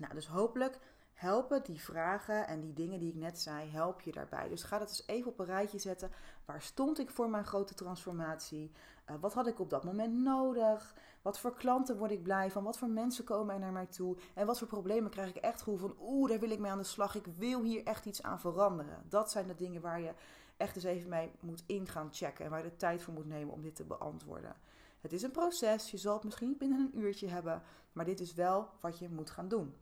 Nou, 0.01 0.13
dus 0.13 0.27
hopelijk 0.27 0.79
helpen 1.13 1.63
die 1.63 1.81
vragen 1.81 2.47
en 2.47 2.59
die 2.61 2.73
dingen 2.73 2.99
die 2.99 3.09
ik 3.09 3.15
net 3.15 3.39
zei, 3.39 3.69
help 3.69 4.01
je 4.01 4.11
daarbij. 4.11 4.49
Dus 4.49 4.63
ga 4.63 4.77
dat 4.77 4.89
eens 4.89 5.07
even 5.07 5.31
op 5.31 5.39
een 5.39 5.45
rijtje 5.45 5.79
zetten. 5.79 6.11
Waar 6.45 6.61
stond 6.61 6.99
ik 6.99 7.09
voor 7.09 7.29
mijn 7.29 7.45
grote 7.45 7.73
transformatie? 7.73 8.71
Uh, 9.09 9.15
wat 9.19 9.33
had 9.33 9.47
ik 9.47 9.59
op 9.59 9.69
dat 9.69 9.83
moment 9.83 10.13
nodig? 10.13 10.95
Wat 11.21 11.39
voor 11.39 11.55
klanten 11.55 11.97
word 11.97 12.11
ik 12.11 12.23
blij 12.23 12.51
van? 12.51 12.63
Wat 12.63 12.77
voor 12.77 12.89
mensen 12.89 13.23
komen 13.23 13.53
er 13.53 13.59
naar 13.59 13.71
mij 13.71 13.85
toe? 13.85 14.17
En 14.33 14.45
wat 14.45 14.57
voor 14.57 14.67
problemen 14.67 15.11
krijg 15.11 15.29
ik 15.29 15.35
echt 15.35 15.61
gevoel 15.61 15.77
van, 15.77 15.95
oeh, 15.99 16.29
daar 16.29 16.39
wil 16.39 16.51
ik 16.51 16.59
mee 16.59 16.71
aan 16.71 16.77
de 16.77 16.83
slag. 16.83 17.15
Ik 17.15 17.25
wil 17.25 17.63
hier 17.63 17.85
echt 17.85 18.05
iets 18.05 18.23
aan 18.23 18.39
veranderen. 18.39 19.03
Dat 19.09 19.31
zijn 19.31 19.47
de 19.47 19.55
dingen 19.55 19.81
waar 19.81 20.01
je 20.01 20.13
echt 20.57 20.75
eens 20.75 20.85
even 20.85 21.09
mee 21.09 21.31
moet 21.39 21.63
ingaan 21.65 22.09
checken. 22.11 22.45
En 22.45 22.51
waar 22.51 22.63
je 22.63 22.69
de 22.69 22.75
tijd 22.75 23.03
voor 23.03 23.13
moet 23.13 23.27
nemen 23.27 23.53
om 23.53 23.61
dit 23.61 23.75
te 23.75 23.83
beantwoorden. 23.83 24.55
Het 25.01 25.13
is 25.13 25.21
een 25.21 25.31
proces. 25.31 25.91
Je 25.91 25.97
zal 25.97 26.13
het 26.13 26.23
misschien 26.23 26.57
binnen 26.57 26.79
een 26.79 26.99
uurtje 26.99 27.27
hebben. 27.27 27.61
Maar 27.91 28.05
dit 28.05 28.19
is 28.19 28.33
wel 28.33 28.69
wat 28.79 28.99
je 28.99 29.09
moet 29.09 29.29
gaan 29.29 29.47
doen. 29.47 29.75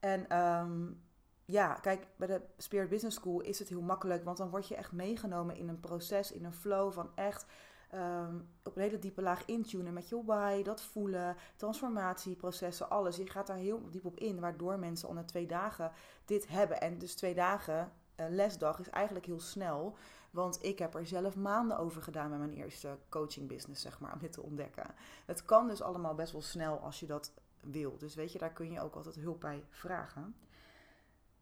En 0.00 0.38
um, 0.38 1.02
ja, 1.44 1.74
kijk, 1.74 2.06
bij 2.16 2.26
de 2.26 2.40
Spirit 2.56 2.88
Business 2.88 3.16
School 3.16 3.40
is 3.40 3.58
het 3.58 3.68
heel 3.68 3.80
makkelijk. 3.80 4.24
Want 4.24 4.36
dan 4.36 4.50
word 4.50 4.68
je 4.68 4.76
echt 4.76 4.92
meegenomen 4.92 5.56
in 5.56 5.68
een 5.68 5.80
proces, 5.80 6.32
in 6.32 6.44
een 6.44 6.52
flow 6.52 6.92
van 6.92 7.10
echt 7.14 7.46
um, 7.94 8.48
op 8.64 8.76
een 8.76 8.82
hele 8.82 8.98
diepe 8.98 9.22
laag 9.22 9.44
intunen 9.44 9.92
met 9.92 10.08
je 10.08 10.24
why, 10.24 10.62
dat 10.62 10.82
voelen, 10.82 11.36
transformatieprocessen, 11.56 12.90
alles. 12.90 13.16
Je 13.16 13.30
gaat 13.30 13.46
daar 13.46 13.56
heel 13.56 13.90
diep 13.90 14.04
op 14.04 14.18
in, 14.18 14.40
waardoor 14.40 14.78
mensen 14.78 15.08
al 15.08 15.14
na 15.14 15.24
twee 15.24 15.46
dagen 15.46 15.92
dit 16.24 16.48
hebben. 16.48 16.80
En 16.80 16.98
dus 16.98 17.14
twee 17.14 17.34
dagen 17.34 17.92
uh, 18.16 18.26
lesdag 18.28 18.80
is 18.80 18.90
eigenlijk 18.90 19.26
heel 19.26 19.40
snel. 19.40 19.96
Want 20.30 20.64
ik 20.64 20.78
heb 20.78 20.94
er 20.94 21.06
zelf 21.06 21.36
maanden 21.36 21.78
over 21.78 22.02
gedaan 22.02 22.30
met 22.30 22.38
mijn 22.38 22.52
eerste 22.52 22.98
coaching 23.08 23.48
business, 23.48 23.82
zeg 23.82 24.00
maar, 24.00 24.12
om 24.12 24.18
dit 24.18 24.32
te 24.32 24.42
ontdekken. 24.42 24.94
Het 25.26 25.44
kan 25.44 25.68
dus 25.68 25.82
allemaal 25.82 26.14
best 26.14 26.32
wel 26.32 26.42
snel 26.42 26.78
als 26.78 27.00
je 27.00 27.06
dat 27.06 27.32
wil. 27.60 27.98
Dus 27.98 28.14
weet 28.14 28.32
je, 28.32 28.38
daar 28.38 28.52
kun 28.52 28.70
je 28.70 28.80
ook 28.80 28.94
altijd 28.94 29.14
hulp 29.14 29.40
bij 29.40 29.64
vragen. 29.68 30.36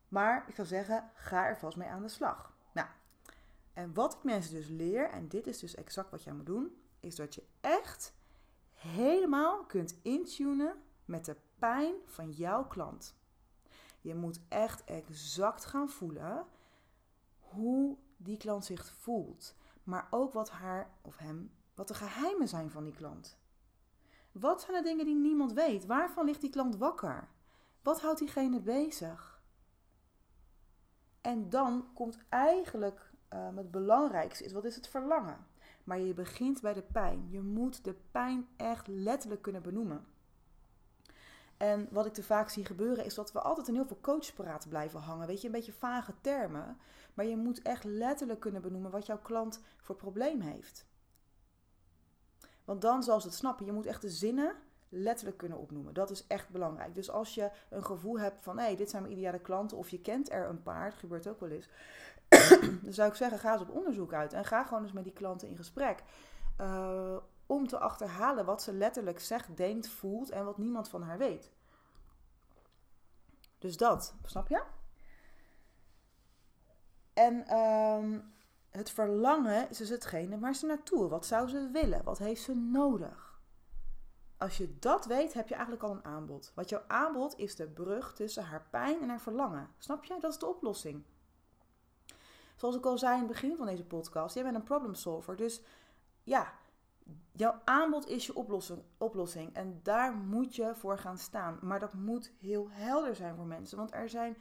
Maar 0.08 0.44
ik 0.48 0.54
zou 0.54 0.66
zeggen, 0.66 1.10
ga 1.14 1.46
er 1.46 1.58
vast 1.58 1.76
mee 1.76 1.88
aan 1.88 2.02
de 2.02 2.08
slag. 2.08 2.52
Nou, 2.72 2.88
en 3.72 3.94
wat 3.94 4.14
ik 4.14 4.22
mensen 4.22 4.54
dus 4.54 4.68
leer, 4.68 5.10
en 5.10 5.28
dit 5.28 5.46
is 5.46 5.58
dus 5.58 5.74
exact 5.74 6.10
wat 6.10 6.22
jij 6.22 6.32
moet 6.32 6.46
doen, 6.46 6.82
is 7.00 7.16
dat 7.16 7.34
je 7.34 7.42
echt 7.60 8.12
helemaal 8.74 9.64
kunt 9.64 9.98
intunen 10.02 10.82
met 11.04 11.24
de 11.24 11.36
pijn 11.58 11.94
van 12.04 12.30
jouw 12.30 12.66
klant. 12.66 13.14
Je 14.00 14.14
moet 14.14 14.40
echt 14.48 14.84
exact 14.84 15.64
gaan 15.64 15.90
voelen 15.90 16.46
hoe 17.38 17.96
die 18.16 18.36
klant 18.36 18.64
zich 18.64 18.94
voelt, 18.98 19.54
maar 19.82 20.06
ook 20.10 20.32
wat 20.32 20.50
haar 20.50 20.90
of 21.02 21.16
hem, 21.16 21.50
wat 21.74 21.88
de 21.88 21.94
geheimen 21.94 22.48
zijn 22.48 22.70
van 22.70 22.84
die 22.84 22.94
klant. 22.94 23.38
Wat 24.40 24.60
zijn 24.60 24.82
de 24.82 24.88
dingen 24.88 25.04
die 25.04 25.14
niemand 25.14 25.52
weet? 25.52 25.86
Waarvan 25.86 26.24
ligt 26.24 26.40
die 26.40 26.50
klant 26.50 26.76
wakker? 26.76 27.28
Wat 27.82 28.00
houdt 28.00 28.18
diegene 28.18 28.60
bezig? 28.60 29.42
En 31.20 31.50
dan 31.50 31.88
komt 31.94 32.18
eigenlijk 32.28 33.10
uh, 33.32 33.56
het 33.56 33.70
belangrijkste 33.70 34.44
is, 34.44 34.52
wat 34.52 34.64
is 34.64 34.74
het 34.74 34.88
verlangen? 34.88 35.46
Maar 35.84 35.98
je 35.98 36.14
begint 36.14 36.60
bij 36.60 36.72
de 36.72 36.82
pijn. 36.82 37.28
Je 37.30 37.40
moet 37.40 37.84
de 37.84 37.94
pijn 38.10 38.48
echt 38.56 38.86
letterlijk 38.86 39.42
kunnen 39.42 39.62
benoemen. 39.62 40.06
En 41.56 41.88
wat 41.90 42.06
ik 42.06 42.12
te 42.12 42.22
vaak 42.22 42.48
zie 42.48 42.64
gebeuren 42.64 43.04
is 43.04 43.14
dat 43.14 43.32
we 43.32 43.40
altijd 43.40 43.68
in 43.68 43.74
heel 43.74 43.86
veel 43.86 44.00
coachpraat 44.00 44.68
blijven 44.68 45.00
hangen. 45.00 45.26
Weet 45.26 45.40
je, 45.40 45.46
een 45.46 45.52
beetje 45.52 45.72
vage 45.72 46.14
termen. 46.20 46.78
Maar 47.14 47.24
je 47.24 47.36
moet 47.36 47.62
echt 47.62 47.84
letterlijk 47.84 48.40
kunnen 48.40 48.62
benoemen 48.62 48.90
wat 48.90 49.06
jouw 49.06 49.18
klant 49.22 49.60
voor 49.78 49.96
probleem 49.96 50.40
heeft. 50.40 50.86
Want 52.68 52.80
dan 52.80 53.02
zal 53.02 53.20
ze 53.20 53.26
het 53.26 53.36
snappen. 53.36 53.66
Je 53.66 53.72
moet 53.72 53.86
echt 53.86 54.02
de 54.02 54.10
zinnen 54.10 54.54
letterlijk 54.88 55.36
kunnen 55.36 55.58
opnoemen. 55.58 55.94
Dat 55.94 56.10
is 56.10 56.26
echt 56.26 56.48
belangrijk. 56.48 56.94
Dus 56.94 57.10
als 57.10 57.34
je 57.34 57.50
een 57.70 57.84
gevoel 57.84 58.18
hebt 58.18 58.42
van, 58.42 58.58
hé, 58.58 58.74
dit 58.74 58.90
zijn 58.90 59.02
mijn 59.02 59.14
ideale 59.14 59.38
klanten, 59.38 59.76
of 59.76 59.88
je 59.88 60.00
kent 60.00 60.30
er 60.30 60.48
een 60.48 60.62
paar, 60.62 60.90
dat 60.90 60.98
gebeurt 60.98 61.28
ook 61.28 61.40
wel 61.40 61.48
eens, 61.48 61.68
dan 62.84 62.92
zou 62.92 63.08
ik 63.08 63.14
zeggen, 63.14 63.38
ga 63.38 63.52
eens 63.52 63.62
op 63.62 63.70
onderzoek 63.70 64.12
uit 64.12 64.32
en 64.32 64.44
ga 64.44 64.64
gewoon 64.64 64.82
eens 64.82 64.92
met 64.92 65.04
die 65.04 65.12
klanten 65.12 65.48
in 65.48 65.56
gesprek. 65.56 66.02
Uh, 66.60 67.16
om 67.46 67.66
te 67.66 67.78
achterhalen 67.78 68.44
wat 68.44 68.62
ze 68.62 68.72
letterlijk 68.72 69.20
zegt, 69.20 69.56
denkt, 69.56 69.88
voelt 69.88 70.30
en 70.30 70.44
wat 70.44 70.58
niemand 70.58 70.88
van 70.88 71.02
haar 71.02 71.18
weet. 71.18 71.50
Dus 73.58 73.76
dat, 73.76 74.14
snap 74.24 74.48
je? 74.48 74.62
En 77.12 77.56
um, 77.56 78.32
het 78.78 78.90
verlangen 78.90 79.70
is 79.70 79.76
dus 79.76 79.88
hetgene 79.88 80.38
waar 80.38 80.54
ze 80.54 80.66
naartoe. 80.66 81.08
Wat 81.08 81.26
zou 81.26 81.48
ze 81.48 81.70
willen? 81.72 82.04
Wat 82.04 82.18
heeft 82.18 82.42
ze 82.42 82.54
nodig? 82.54 83.40
Als 84.36 84.56
je 84.56 84.78
dat 84.78 85.06
weet, 85.06 85.32
heb 85.32 85.48
je 85.48 85.54
eigenlijk 85.54 85.84
al 85.84 85.90
een 85.90 86.04
aanbod. 86.04 86.52
Wat 86.54 86.68
jouw 86.68 86.82
aanbod 86.86 87.38
is 87.38 87.56
de 87.56 87.66
brug 87.66 88.14
tussen 88.14 88.44
haar 88.44 88.66
pijn 88.70 89.00
en 89.00 89.08
haar 89.08 89.20
verlangen. 89.20 89.70
Snap 89.78 90.04
je? 90.04 90.16
Dat 90.20 90.32
is 90.32 90.38
de 90.38 90.46
oplossing. 90.46 91.04
Zoals 92.56 92.76
ik 92.76 92.86
al 92.86 92.98
zei 92.98 93.12
in 93.12 93.18
het 93.18 93.28
begin 93.28 93.56
van 93.56 93.66
deze 93.66 93.84
podcast, 93.84 94.34
jij 94.34 94.42
bent 94.42 94.56
een 94.56 94.62
problem 94.62 94.94
solver. 94.94 95.36
Dus 95.36 95.62
ja, 96.22 96.52
jouw 97.32 97.60
aanbod 97.64 98.06
is 98.06 98.26
je 98.26 98.34
oplossing, 98.34 98.82
oplossing. 98.98 99.54
En 99.54 99.80
daar 99.82 100.12
moet 100.14 100.56
je 100.56 100.74
voor 100.74 100.98
gaan 100.98 101.18
staan. 101.18 101.58
Maar 101.62 101.80
dat 101.80 101.94
moet 101.94 102.32
heel 102.38 102.70
helder 102.70 103.14
zijn 103.14 103.36
voor 103.36 103.46
mensen. 103.46 103.78
Want 103.78 103.92
er 103.92 104.08
zijn 104.08 104.36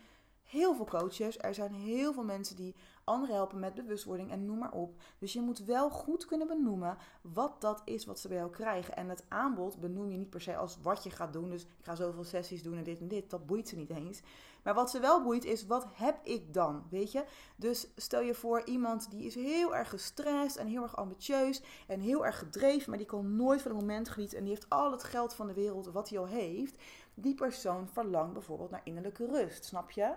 heel 0.48 0.76
veel 0.76 0.86
coaches. 0.86 1.38
Er 1.40 1.54
zijn 1.54 1.74
heel 1.74 2.14
veel 2.14 2.24
mensen 2.24 2.56
die 2.56 2.76
anderen 3.04 3.36
helpen 3.36 3.60
met 3.60 3.74
bewustwording 3.74 4.32
en 4.32 4.46
noem 4.46 4.58
maar 4.58 4.72
op. 4.72 5.02
Dus 5.18 5.34
je 5.34 5.42
moet 5.42 5.60
wel 5.60 5.90
goed 5.90 6.26
kunnen 6.26 6.48
benoemen 6.48 6.98
wat 7.22 7.62
dat 7.62 7.82
is 7.86 8.06
wat 8.06 8.20
ze 8.20 8.28
bij 8.28 8.38
jou 8.38 8.50
krijgen. 8.50 8.96
En 8.96 9.10
het 9.10 9.24
aanbod 9.28 9.80
benoem 9.80 10.12
je 10.12 10.18
niet 10.18 10.30
per 10.30 10.42
se 10.42 10.56
als 10.56 10.78
wat 10.82 11.04
je 11.04 11.10
gaat 11.10 11.34
doen. 11.34 11.50
Dus 11.50 11.62
ik 11.62 11.70
ga 11.82 11.96
zoveel 11.96 12.24
sessies 12.24 12.64
doen 12.64 12.78
en 12.78 12.84
dit 12.84 13.00
en 13.00 13.08
dit. 13.08 13.30
Dat 13.30 13.46
boeit 13.46 13.68
ze 13.68 13.76
niet 13.76 13.90
eens. 13.90 14.22
Maar 14.64 14.76
wat 14.76 14.90
ze 14.90 15.00
wel 15.00 15.24
boeit 15.24 15.46
is, 15.46 15.66
wat 15.66 15.88
heb 15.94 16.20
ik 16.24 16.54
dan? 16.54 16.84
Weet 16.90 17.12
je? 17.12 17.24
Dus 17.56 17.88
stel 17.96 18.22
je 18.22 18.34
voor 18.34 18.62
iemand 18.66 19.12
die 19.12 19.26
is 19.26 19.36
heel 19.36 19.76
erg 19.76 19.90
gestrest 19.90 20.56
en 20.56 20.68
heel 20.68 20.82
erg 20.82 20.96
ambitieus 20.96 21.62
en 21.88 22.00
heel 22.00 22.26
erg 22.26 22.40
gedreven, 22.40 22.90
maar 22.90 22.98
die 22.98 23.08
kan 23.08 23.36
nooit 23.36 23.62
van 23.62 23.72
het 23.72 23.80
moment 23.80 24.10
genieten 24.10 24.38
en 24.38 24.44
die 24.44 24.54
heeft 24.54 24.70
al 24.70 24.92
het 24.92 25.04
geld 25.04 25.34
van 25.34 25.48
de 25.48 25.54
wereld 25.54 25.88
wat 25.88 26.10
hij 26.10 26.20
al 26.20 26.28
heeft. 26.28 26.82
Die 27.20 27.36
persoon 27.36 27.88
verlangt 27.88 28.34
bijvoorbeeld 28.34 28.70
naar 28.70 28.82
innerlijke 28.84 29.26
rust, 29.26 29.66
snap 29.66 29.92
je? 29.92 30.14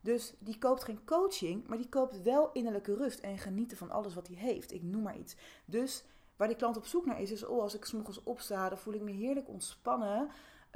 Dus 0.00 0.34
die 0.38 0.58
koopt 0.58 0.84
geen 0.84 1.04
coaching, 1.04 1.66
maar 1.66 1.78
die 1.78 1.88
koopt 1.88 2.22
wel 2.22 2.52
innerlijke 2.52 2.94
rust 2.94 3.20
en 3.20 3.38
genieten 3.38 3.76
van 3.76 3.90
alles 3.90 4.14
wat 4.14 4.26
hij 4.26 4.36
heeft. 4.36 4.72
Ik 4.72 4.82
noem 4.82 5.02
maar 5.02 5.18
iets. 5.18 5.36
Dus 5.64 6.04
waar 6.36 6.48
die 6.48 6.56
klant 6.56 6.76
op 6.76 6.86
zoek 6.86 7.06
naar 7.06 7.20
is, 7.20 7.30
is: 7.30 7.44
oh, 7.44 7.62
als 7.62 7.74
ik 7.74 7.84
s'morgens 7.84 8.22
opsta, 8.22 8.68
dan 8.68 8.78
voel 8.78 8.94
ik 8.94 9.02
me 9.02 9.10
heerlijk 9.10 9.48
ontspannen. 9.48 10.28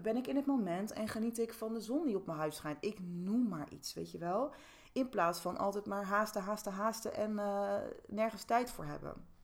Ben 0.02 0.16
ik 0.16 0.26
in 0.26 0.36
het 0.36 0.46
moment 0.46 0.92
en 0.92 1.08
geniet 1.08 1.38
ik 1.38 1.52
van 1.52 1.74
de 1.74 1.80
zon 1.80 2.06
die 2.06 2.16
op 2.16 2.26
mijn 2.26 2.38
huid 2.38 2.54
schijnt. 2.54 2.84
Ik 2.84 2.98
noem 3.00 3.48
maar 3.48 3.70
iets, 3.70 3.94
weet 3.94 4.10
je 4.10 4.18
wel. 4.18 4.54
In 4.92 5.08
plaats 5.08 5.40
van 5.40 5.56
altijd 5.56 5.86
maar 5.86 6.04
haasten, 6.04 6.42
haasten, 6.42 6.72
haasten 6.72 7.14
en 7.14 7.30
uh, 7.30 7.76
nergens 8.06 8.44
tijd 8.44 8.70
voor 8.70 8.84
hebben. 8.84 9.35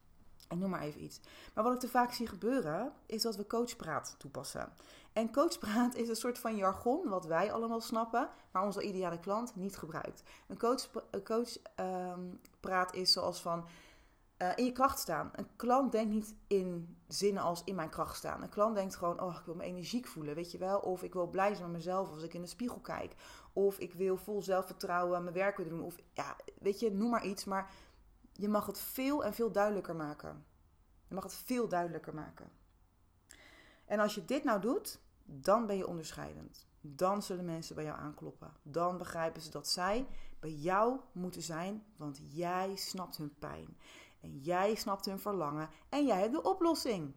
Ik 0.53 0.59
noem 0.59 0.71
maar 0.71 0.81
even 0.81 1.03
iets. 1.03 1.21
Maar 1.55 1.65
wat 1.65 1.73
ik 1.73 1.81
te 1.81 1.89
vaak 1.89 2.13
zie 2.13 2.27
gebeuren, 2.27 2.93
is 3.07 3.23
dat 3.23 3.37
we 3.37 3.47
coachpraat 3.47 4.15
toepassen. 4.19 4.73
En 5.13 5.33
coachpraat 5.33 5.95
is 5.95 6.09
een 6.09 6.17
soort 6.17 6.39
van 6.39 6.57
jargon 6.57 7.09
wat 7.09 7.27
wij 7.27 7.53
allemaal 7.53 7.81
snappen, 7.81 8.29
maar 8.51 8.65
onze 8.65 8.83
ideale 8.83 9.21
klant 9.21 9.57
niet 9.57 9.77
gebruikt. 9.77 10.23
Een 10.47 10.59
coachpraat 10.59 11.23
coach, 11.25 11.57
um, 11.77 12.41
is 12.93 13.13
zoals 13.13 13.41
van 13.41 13.65
uh, 14.43 14.53
in 14.55 14.65
je 14.65 14.73
kracht 14.73 14.99
staan. 14.99 15.31
Een 15.35 15.49
klant 15.57 15.93
denkt 15.93 16.13
niet 16.13 16.35
in 16.47 16.97
zinnen 17.09 17.43
als 17.43 17.65
in 17.65 17.75
mijn 17.75 17.89
kracht 17.89 18.17
staan. 18.17 18.43
Een 18.43 18.49
klant 18.49 18.75
denkt 18.75 18.97
gewoon, 18.97 19.21
oh, 19.21 19.37
ik 19.39 19.45
wil 19.45 19.55
me 19.55 19.63
energiek 19.63 20.07
voelen, 20.07 20.35
weet 20.35 20.53
je 20.53 20.59
wel. 20.59 20.79
Of 20.79 21.03
ik 21.03 21.13
wil 21.13 21.27
blij 21.27 21.55
zijn 21.55 21.71
met 21.71 21.77
mezelf 21.77 22.11
als 22.11 22.23
ik 22.23 22.35
in 22.35 22.41
de 22.41 22.47
spiegel 22.47 22.81
kijk. 22.81 23.15
Of 23.53 23.79
ik 23.79 23.95
wil 23.95 24.17
vol 24.17 24.43
zelfvertrouwen 24.43 25.23
mijn 25.23 25.35
werk 25.35 25.69
doen. 25.69 25.83
Of 25.83 25.97
ja, 26.13 26.37
weet 26.61 26.81
je, 26.81 26.93
noem 26.93 27.11
maar 27.11 27.25
iets. 27.25 27.45
Maar 27.45 27.71
je 28.33 28.49
mag 28.49 28.67
het 28.67 28.79
veel 28.79 29.25
en 29.25 29.35
veel 29.35 29.53
duidelijker 29.53 29.97
maken. 29.97 30.45
Je 31.09 31.15
mag 31.15 31.25
het 31.25 31.35
veel 31.35 31.69
duidelijker 31.69 32.15
maken. 32.15 32.51
En 33.85 33.99
als 33.99 34.15
je 34.15 34.25
dit 34.25 34.45
nou 34.45 34.61
doet, 34.61 35.01
dan 35.25 35.67
ben 35.67 35.77
je 35.77 35.87
onderscheidend. 35.87 36.67
Dan 36.81 37.23
zullen 37.23 37.45
mensen 37.45 37.75
bij 37.75 37.85
jou 37.85 37.99
aankloppen. 37.99 38.53
Dan 38.63 38.99
begrijpen 38.99 39.43
ze 39.43 39.51
dat 39.51 39.69
zij 39.69 40.07
bij 40.41 40.53
jou 40.53 41.01
moeten 41.13 41.43
zijn, 41.43 41.85
want 41.97 42.21
jij 42.29 42.77
snapt 42.77 43.17
hun 43.17 43.35
pijn. 43.39 43.77
En 44.21 44.39
jij 44.39 44.75
snapt 44.75 45.05
hun 45.05 45.19
verlangen 45.19 45.69
en 45.89 46.07
jij 46.07 46.21
hebt 46.21 46.33
de 46.33 46.43
oplossing. 46.43 47.15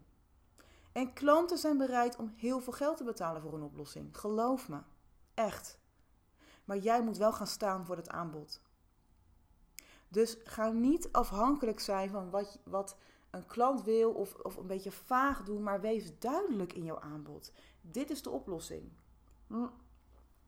En 0.92 1.12
klanten 1.12 1.58
zijn 1.58 1.78
bereid 1.78 2.16
om 2.16 2.32
heel 2.36 2.60
veel 2.60 2.72
geld 2.72 2.96
te 2.96 3.04
betalen 3.04 3.42
voor 3.42 3.54
een 3.54 3.62
oplossing. 3.62 4.18
Geloof 4.18 4.68
me. 4.68 4.78
Echt. 5.34 5.78
Maar 6.64 6.78
jij 6.78 7.02
moet 7.02 7.16
wel 7.16 7.32
gaan 7.32 7.46
staan 7.46 7.86
voor 7.86 7.96
het 7.96 8.08
aanbod. 8.08 8.60
Dus 10.16 10.36
ga 10.44 10.70
niet 10.70 11.08
afhankelijk 11.12 11.80
zijn 11.80 12.10
van 12.10 12.30
wat, 12.30 12.58
wat 12.64 12.96
een 13.30 13.46
klant 13.46 13.82
wil 13.84 14.12
of, 14.12 14.34
of 14.34 14.56
een 14.56 14.66
beetje 14.66 14.90
vaag 14.90 15.42
doen, 15.42 15.62
maar 15.62 15.80
wees 15.80 16.18
duidelijk 16.18 16.72
in 16.72 16.84
jouw 16.84 17.00
aanbod. 17.00 17.52
Dit 17.80 18.10
is 18.10 18.22
de 18.22 18.30
oplossing. 18.30 18.92
Hm. 19.46 19.66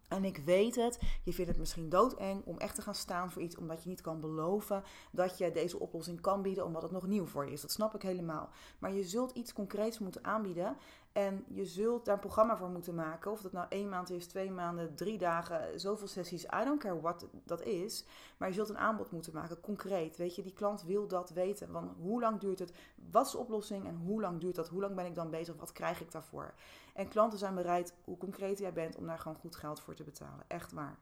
En 0.08 0.24
ik 0.24 0.36
weet 0.36 0.74
het, 0.74 0.98
je 1.24 1.32
vindt 1.32 1.50
het 1.50 1.58
misschien 1.58 1.88
doodeng 1.88 2.44
om 2.44 2.58
echt 2.58 2.74
te 2.74 2.82
gaan 2.82 2.94
staan 2.94 3.32
voor 3.32 3.42
iets, 3.42 3.56
omdat 3.56 3.82
je 3.82 3.88
niet 3.88 4.00
kan 4.00 4.20
beloven 4.20 4.82
dat 5.12 5.38
je 5.38 5.52
deze 5.52 5.78
oplossing 5.78 6.20
kan 6.20 6.42
bieden, 6.42 6.64
omdat 6.64 6.82
het 6.82 6.90
nog 6.90 7.06
nieuw 7.06 7.26
voor 7.26 7.44
je 7.44 7.52
is. 7.52 7.60
Dat 7.60 7.70
snap 7.70 7.94
ik 7.94 8.02
helemaal. 8.02 8.50
Maar 8.78 8.92
je 8.92 9.04
zult 9.04 9.32
iets 9.32 9.52
concreets 9.52 9.98
moeten 9.98 10.24
aanbieden 10.24 10.76
En 11.18 11.44
je 11.48 11.64
zult 11.64 12.04
daar 12.04 12.14
een 12.14 12.20
programma 12.20 12.56
voor 12.56 12.68
moeten 12.68 12.94
maken. 12.94 13.30
Of 13.30 13.40
dat 13.40 13.52
nou 13.52 13.66
één 13.68 13.88
maand 13.88 14.10
is, 14.10 14.26
twee 14.26 14.50
maanden, 14.50 14.94
drie 14.94 15.18
dagen, 15.18 15.80
zoveel 15.80 16.06
sessies. 16.06 16.44
I 16.44 16.64
don't 16.64 16.80
care 16.80 17.00
what 17.00 17.26
dat 17.44 17.62
is. 17.62 18.04
Maar 18.36 18.48
je 18.48 18.54
zult 18.54 18.68
een 18.68 18.78
aanbod 18.78 19.10
moeten 19.10 19.32
maken, 19.34 19.60
concreet. 19.60 20.16
Weet 20.16 20.34
je, 20.34 20.42
die 20.42 20.52
klant 20.52 20.82
wil 20.82 21.06
dat 21.06 21.30
weten. 21.30 21.72
Want 21.72 21.92
hoe 22.00 22.20
lang 22.20 22.40
duurt 22.40 22.58
het? 22.58 22.72
Wat 23.10 23.26
is 23.26 23.32
de 23.32 23.38
oplossing? 23.38 23.86
En 23.86 23.96
hoe 23.96 24.20
lang 24.20 24.40
duurt 24.40 24.54
dat? 24.54 24.68
Hoe 24.68 24.80
lang 24.80 24.94
ben 24.94 25.06
ik 25.06 25.14
dan 25.14 25.30
bezig? 25.30 25.56
Wat 25.56 25.72
krijg 25.72 26.00
ik 26.00 26.12
daarvoor? 26.12 26.54
En 26.94 27.08
klanten 27.08 27.38
zijn 27.38 27.54
bereid, 27.54 27.94
hoe 28.04 28.16
concreet 28.16 28.58
jij 28.58 28.72
bent, 28.72 28.96
om 28.96 29.06
daar 29.06 29.18
gewoon 29.18 29.38
goed 29.38 29.56
geld 29.56 29.80
voor 29.80 29.94
te 29.94 30.04
betalen. 30.04 30.44
Echt 30.46 30.72
waar. 30.72 30.98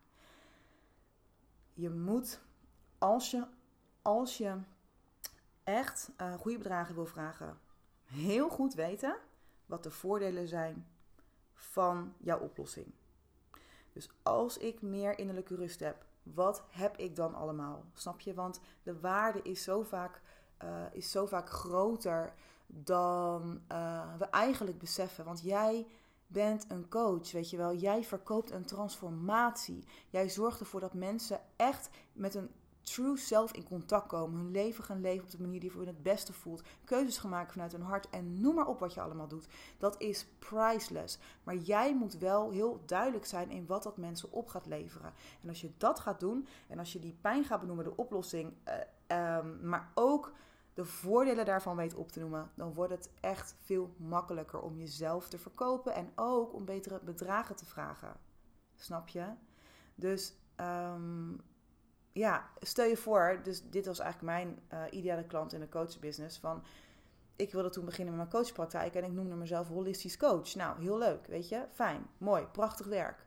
Je 1.75 1.91
moet, 1.91 2.41
als 2.99 3.31
je, 3.31 3.47
als 4.03 4.39
je 4.39 4.55
echt 5.65 6.11
uh, 6.21 6.35
goede 6.35 6.59
bedragen 6.59 6.95
wil 6.95 7.07
vragen, 7.07 7.59
heel 8.05 8.49
goed 8.49 8.75
weten 8.75 9.17
wat 9.67 9.83
de 9.83 9.91
voordelen 9.91 10.49
zijn 10.49 10.87
van 11.53 12.15
jouw 12.19 12.39
oplossing. 12.39 12.95
Dus 13.93 14.09
als 14.23 14.59
ik 14.59 14.83
meer 14.83 15.19
innerlijke 15.19 15.55
rust 15.55 15.81
heb, 15.81 16.05
wat 16.23 16.65
heb 16.69 16.97
ik 16.97 17.17
dan 17.17 17.35
allemaal? 17.35 17.85
Snap 17.93 18.21
je? 18.21 18.35
Want 18.35 18.61
de 18.83 19.01
waarde 19.01 19.43
is 19.43 19.63
zo 19.63 19.83
vaak, 19.83 20.21
uh, 20.65 20.85
is 20.93 21.11
zo 21.11 21.27
vaak 21.27 21.51
groter 21.51 22.35
dan 22.67 23.61
uh, 23.73 24.17
we 24.19 24.25
eigenlijk 24.25 24.79
beseffen. 24.79 25.25
Want 25.25 25.43
jij 25.43 25.87
bent 26.27 26.65
een 26.69 26.89
coach, 26.89 27.33
weet 27.33 27.51
je 27.51 27.57
wel. 27.57 27.75
Jij 27.75 28.05
verkoopt 28.05 28.51
een 28.51 28.65
transformatie. 28.65 29.85
Jij 30.09 30.29
zorgt 30.29 30.61
ervoor 30.61 30.81
dat 30.81 30.95
mensen 30.95 31.41
echt 31.57 31.89
met 32.13 32.35
een 32.35 32.51
true 32.87 33.16
self 33.16 33.52
in 33.52 33.64
contact 33.64 34.07
komen. 34.07 34.40
Hun 34.40 34.50
leven 34.50 34.85
gaan 34.85 35.00
leven 35.00 35.25
op 35.25 35.31
de 35.31 35.40
manier 35.40 35.61
die 35.61 35.71
voor 35.71 35.81
hun 35.81 35.95
het 35.95 36.02
beste 36.02 36.33
voelt. 36.33 36.62
Keuzes 36.85 37.19
gaan 37.19 37.31
maken 37.31 37.52
vanuit 37.52 37.73
hun 37.73 37.83
hart. 37.83 38.11
En 38.11 38.40
noem 38.40 38.55
maar 38.55 38.66
op 38.66 38.78
wat 38.78 38.95
je 38.95 39.00
allemaal 39.00 39.28
doet. 39.28 39.49
Dat 39.78 40.00
is 40.00 40.26
priceless. 40.38 41.19
Maar 41.43 41.57
jij 41.57 41.95
moet 41.95 42.19
wel 42.19 42.50
heel 42.50 42.83
duidelijk 42.87 43.26
zijn 43.26 43.50
in 43.50 43.66
wat 43.66 43.83
dat 43.83 43.97
mensen 43.97 44.33
op 44.33 44.49
gaat 44.49 44.66
leveren. 44.66 45.12
En 45.43 45.49
als 45.49 45.61
je 45.61 45.73
dat 45.76 46.00
gaat 46.00 46.21
doen. 46.21 46.47
En 46.69 46.78
als 46.78 46.93
je 46.93 46.99
die 46.99 47.19
pijn 47.21 47.45
gaat 47.45 47.61
benoemen, 47.61 47.85
de 47.85 47.97
oplossing. 47.97 48.52
Uh, 49.09 49.37
um, 49.37 49.69
maar 49.69 49.90
ook 49.95 50.33
de 50.75 50.85
voordelen 50.85 51.45
daarvan 51.45 51.76
weet 51.76 51.95
op 51.95 52.12
te 52.12 52.21
noemen, 52.21 52.50
dan 52.55 52.75
wordt 52.75 52.93
het 52.93 53.11
echt 53.21 53.57
veel 53.61 53.95
makkelijker 53.97 54.61
om 54.61 54.76
jezelf 54.76 55.28
te 55.28 55.38
verkopen 55.38 55.95
en 55.95 56.12
ook 56.14 56.55
om 56.55 56.64
betere 56.64 57.00
bedragen 57.05 57.57
te 57.57 57.64
vragen. 57.64 58.16
Snap 58.75 59.09
je? 59.09 59.26
Dus 59.95 60.35
um, 60.57 61.40
ja, 62.17 62.49
stel 62.61 62.85
je 62.85 62.97
voor, 62.97 63.41
dus 63.43 63.63
dit 63.71 63.87
was 63.87 63.99
eigenlijk 63.99 64.33
mijn 64.33 64.59
uh, 64.73 64.99
ideale 64.99 65.25
klant 65.25 65.53
in 65.53 65.61
de 65.61 65.69
coachbusiness. 65.69 66.39
Van, 66.39 66.63
ik 67.37 67.53
wilde 67.53 67.71
toen 67.71 67.85
beginnen 67.85 68.17
met 68.17 68.31
mijn 68.31 68.43
coachpraktijk 68.43 68.95
en 68.95 69.05
ik 69.05 69.13
noemde 69.13 69.35
mezelf 69.35 69.69
holistisch 69.69 70.17
coach. 70.17 70.55
Nou, 70.55 70.81
heel 70.81 70.99
leuk, 70.99 71.27
weet 71.27 71.49
je? 71.49 71.65
Fijn, 71.73 72.07
mooi, 72.19 72.45
prachtig 72.45 72.87
werk. 72.87 73.27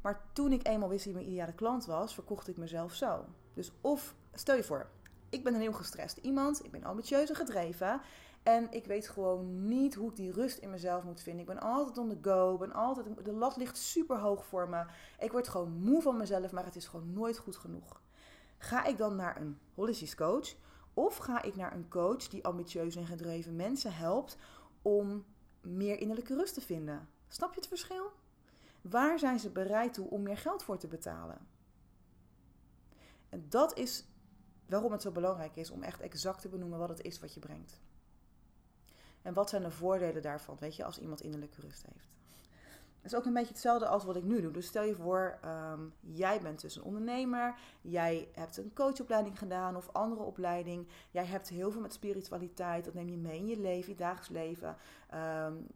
Maar 0.00 0.22
toen 0.32 0.52
ik 0.52 0.66
eenmaal 0.66 0.88
wist 0.88 1.04
wie 1.04 1.14
mijn 1.14 1.26
ideale 1.26 1.52
klant 1.52 1.86
was, 1.86 2.14
verkocht 2.14 2.48
ik 2.48 2.56
mezelf 2.56 2.94
zo. 2.94 3.24
Dus 3.54 3.72
of, 3.80 4.14
stel 4.32 4.56
je 4.56 4.64
voor, 4.64 4.90
ik 5.28 5.44
ben 5.44 5.54
een 5.54 5.60
heel 5.60 5.72
gestrest 5.72 6.16
iemand, 6.16 6.64
ik 6.64 6.70
ben 6.70 6.84
ambitieus 6.84 7.28
en 7.28 7.36
gedreven. 7.36 8.00
En 8.48 8.66
ik 8.70 8.86
weet 8.86 9.08
gewoon 9.08 9.68
niet 9.68 9.94
hoe 9.94 10.10
ik 10.10 10.16
die 10.16 10.32
rust 10.32 10.58
in 10.58 10.70
mezelf 10.70 11.04
moet 11.04 11.20
vinden. 11.20 11.40
Ik 11.40 11.46
ben 11.46 11.60
altijd 11.60 11.98
on 11.98 12.08
the 12.08 12.18
go. 12.30 12.56
Ben 12.56 12.72
altijd, 12.72 13.24
de 13.24 13.32
lat 13.32 13.56
ligt 13.56 13.76
super 13.76 14.18
hoog 14.18 14.46
voor 14.46 14.68
me. 14.68 14.84
Ik 15.18 15.32
word 15.32 15.48
gewoon 15.48 15.72
moe 15.72 16.02
van 16.02 16.16
mezelf, 16.16 16.52
maar 16.52 16.64
het 16.64 16.76
is 16.76 16.86
gewoon 16.86 17.12
nooit 17.12 17.38
goed 17.38 17.56
genoeg. 17.56 18.00
Ga 18.58 18.84
ik 18.84 18.96
dan 18.96 19.16
naar 19.16 19.40
een 19.40 19.58
holistisch 19.74 20.14
coach? 20.14 20.54
Of 20.94 21.16
ga 21.16 21.42
ik 21.42 21.56
naar 21.56 21.72
een 21.74 21.88
coach 21.88 22.28
die 22.28 22.44
ambitieus 22.44 22.96
en 22.96 23.06
gedreven 23.06 23.56
mensen 23.56 23.94
helpt 23.94 24.36
om 24.82 25.24
meer 25.60 25.98
innerlijke 25.98 26.34
rust 26.34 26.54
te 26.54 26.60
vinden? 26.60 27.08
Snap 27.28 27.54
je 27.54 27.60
het 27.60 27.68
verschil? 27.68 28.12
Waar 28.80 29.18
zijn 29.18 29.38
ze 29.38 29.50
bereid 29.50 29.94
toe 29.94 30.10
om 30.10 30.22
meer 30.22 30.38
geld 30.38 30.62
voor 30.62 30.78
te 30.78 30.86
betalen? 30.86 31.38
En 33.28 33.46
dat 33.48 33.78
is 33.78 34.04
waarom 34.66 34.92
het 34.92 35.02
zo 35.02 35.10
belangrijk 35.10 35.56
is 35.56 35.70
om 35.70 35.82
echt 35.82 36.00
exact 36.00 36.40
te 36.40 36.48
benoemen 36.48 36.78
wat 36.78 36.88
het 36.88 37.02
is 37.02 37.20
wat 37.20 37.34
je 37.34 37.40
brengt. 37.40 37.80
En 39.22 39.34
wat 39.34 39.48
zijn 39.48 39.62
de 39.62 39.70
voordelen 39.70 40.22
daarvan, 40.22 40.56
weet 40.60 40.76
je, 40.76 40.84
als 40.84 40.98
iemand 40.98 41.20
innerlijke 41.20 41.60
rust 41.60 41.84
heeft. 41.92 42.08
Het 43.02 43.12
is 43.12 43.18
ook 43.18 43.24
een 43.24 43.34
beetje 43.34 43.52
hetzelfde 43.52 43.86
als 43.86 44.04
wat 44.04 44.16
ik 44.16 44.24
nu 44.24 44.40
doe. 44.40 44.52
Dus 44.52 44.66
stel 44.66 44.82
je 44.82 44.94
voor, 44.94 45.38
um, 45.44 45.92
jij 46.00 46.40
bent 46.40 46.60
dus 46.60 46.76
een 46.76 46.82
ondernemer, 46.82 47.54
jij 47.80 48.28
hebt 48.32 48.56
een 48.56 48.72
coachopleiding 48.74 49.38
gedaan 49.38 49.76
of 49.76 49.88
andere 49.92 50.22
opleiding. 50.22 50.88
Jij 51.10 51.24
hebt 51.24 51.48
heel 51.48 51.70
veel 51.70 51.80
met 51.80 51.92
spiritualiteit, 51.92 52.84
dat 52.84 52.94
neem 52.94 53.08
je 53.08 53.16
mee 53.16 53.38
in 53.38 53.46
je 53.46 53.58
leven, 53.58 53.90
je 53.90 53.98
dagelijks 53.98 54.28
leven. 54.28 54.76
Um, 55.14 55.66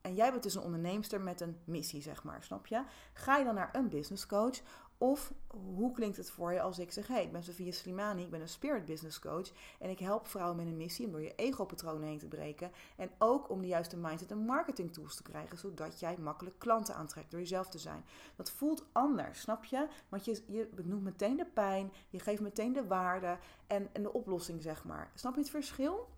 en 0.00 0.14
jij 0.14 0.30
bent 0.30 0.42
dus 0.42 0.54
een 0.54 0.62
onderneemster 0.62 1.20
met 1.20 1.40
een 1.40 1.58
missie, 1.64 2.02
zeg 2.02 2.24
maar, 2.24 2.42
snap 2.42 2.66
je? 2.66 2.82
Ga 3.12 3.36
je 3.36 3.44
dan 3.44 3.54
naar 3.54 3.70
een 3.72 3.88
business 3.88 4.26
coach 4.26 4.60
of 5.02 5.32
hoe 5.48 5.92
klinkt 5.92 6.16
het 6.16 6.30
voor 6.30 6.52
je 6.52 6.60
als 6.60 6.78
ik 6.78 6.92
zeg: 6.92 7.06
hey, 7.06 7.22
ik 7.22 7.32
ben 7.32 7.42
Sofia 7.42 7.72
Slimani, 7.72 8.22
ik 8.22 8.30
ben 8.30 8.40
een 8.40 8.48
spirit 8.48 8.84
business 8.84 9.18
coach 9.18 9.52
en 9.78 9.90
ik 9.90 9.98
help 9.98 10.26
vrouwen 10.26 10.56
met 10.56 10.66
een 10.66 10.76
missie 10.76 11.06
om 11.06 11.12
door 11.12 11.22
je 11.22 11.34
ego-patronen 11.34 12.08
heen 12.08 12.18
te 12.18 12.28
breken 12.28 12.72
en 12.96 13.10
ook 13.18 13.50
om 13.50 13.60
de 13.60 13.66
juiste 13.66 13.96
mindset 13.96 14.30
en 14.30 14.38
marketing 14.38 14.92
tools 14.92 15.16
te 15.16 15.22
krijgen, 15.22 15.58
zodat 15.58 16.00
jij 16.00 16.16
makkelijk 16.18 16.58
klanten 16.58 16.94
aantrekt 16.94 17.30
door 17.30 17.40
jezelf 17.40 17.68
te 17.68 17.78
zijn. 17.78 18.04
Dat 18.36 18.50
voelt 18.50 18.84
anders, 18.92 19.40
snap 19.40 19.64
je? 19.64 19.88
Want 20.08 20.24
je, 20.24 20.42
je 20.46 20.68
benoemt 20.74 21.02
meteen 21.02 21.36
de 21.36 21.46
pijn, 21.46 21.92
je 22.08 22.18
geeft 22.18 22.40
meteen 22.40 22.72
de 22.72 22.86
waarde 22.86 23.38
en, 23.66 23.88
en 23.92 24.02
de 24.02 24.12
oplossing, 24.12 24.62
zeg 24.62 24.84
maar. 24.84 25.10
Snap 25.14 25.34
je 25.34 25.40
het 25.40 25.50
verschil? 25.50 26.08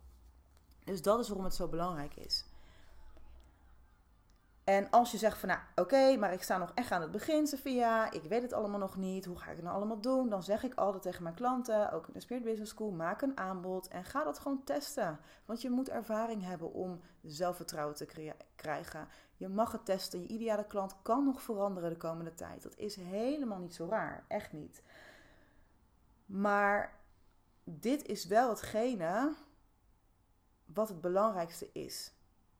Dus 0.84 1.02
dat 1.02 1.18
is 1.18 1.28
waarom 1.28 1.44
het 1.44 1.54
zo 1.54 1.68
belangrijk 1.68 2.16
is. 2.16 2.44
En 4.64 4.90
als 4.90 5.10
je 5.10 5.18
zegt 5.18 5.38
van 5.38 5.48
nou 5.48 5.60
oké, 5.74 6.16
maar 6.16 6.32
ik 6.32 6.42
sta 6.42 6.58
nog 6.58 6.72
echt 6.74 6.90
aan 6.90 7.00
het 7.00 7.10
begin, 7.10 7.46
Sophia, 7.46 8.10
ik 8.10 8.22
weet 8.22 8.42
het 8.42 8.52
allemaal 8.52 8.78
nog 8.78 8.96
niet, 8.96 9.24
hoe 9.24 9.38
ga 9.38 9.50
ik 9.50 9.56
het 9.56 9.64
nou 9.64 9.76
allemaal 9.76 10.00
doen? 10.00 10.28
Dan 10.28 10.42
zeg 10.42 10.62
ik 10.62 10.74
altijd 10.74 11.02
tegen 11.02 11.22
mijn 11.22 11.34
klanten, 11.34 11.92
ook 11.92 12.06
in 12.06 12.12
de 12.12 12.20
Spirit 12.20 12.42
Business 12.42 12.70
School, 12.70 12.90
maak 12.90 13.22
een 13.22 13.38
aanbod 13.38 13.88
en 13.88 14.04
ga 14.04 14.24
dat 14.24 14.38
gewoon 14.38 14.64
testen. 14.64 15.20
Want 15.44 15.62
je 15.62 15.70
moet 15.70 15.88
ervaring 15.88 16.42
hebben 16.42 16.72
om 16.72 17.00
zelfvertrouwen 17.22 17.96
te 17.96 18.34
krijgen. 18.56 19.08
Je 19.36 19.48
mag 19.48 19.72
het 19.72 19.84
testen, 19.84 20.20
je 20.20 20.26
ideale 20.26 20.66
klant 20.66 20.96
kan 21.02 21.24
nog 21.24 21.42
veranderen 21.42 21.90
de 21.90 21.96
komende 21.96 22.34
tijd. 22.34 22.62
Dat 22.62 22.76
is 22.76 22.96
helemaal 22.96 23.58
niet 23.58 23.74
zo 23.74 23.86
raar, 23.88 24.24
echt 24.28 24.52
niet. 24.52 24.82
Maar 26.26 27.00
dit 27.64 28.06
is 28.06 28.26
wel 28.26 28.48
hetgene 28.48 29.32
wat 30.64 30.88
het 30.88 31.00
belangrijkste 31.00 31.68
is. 31.72 32.12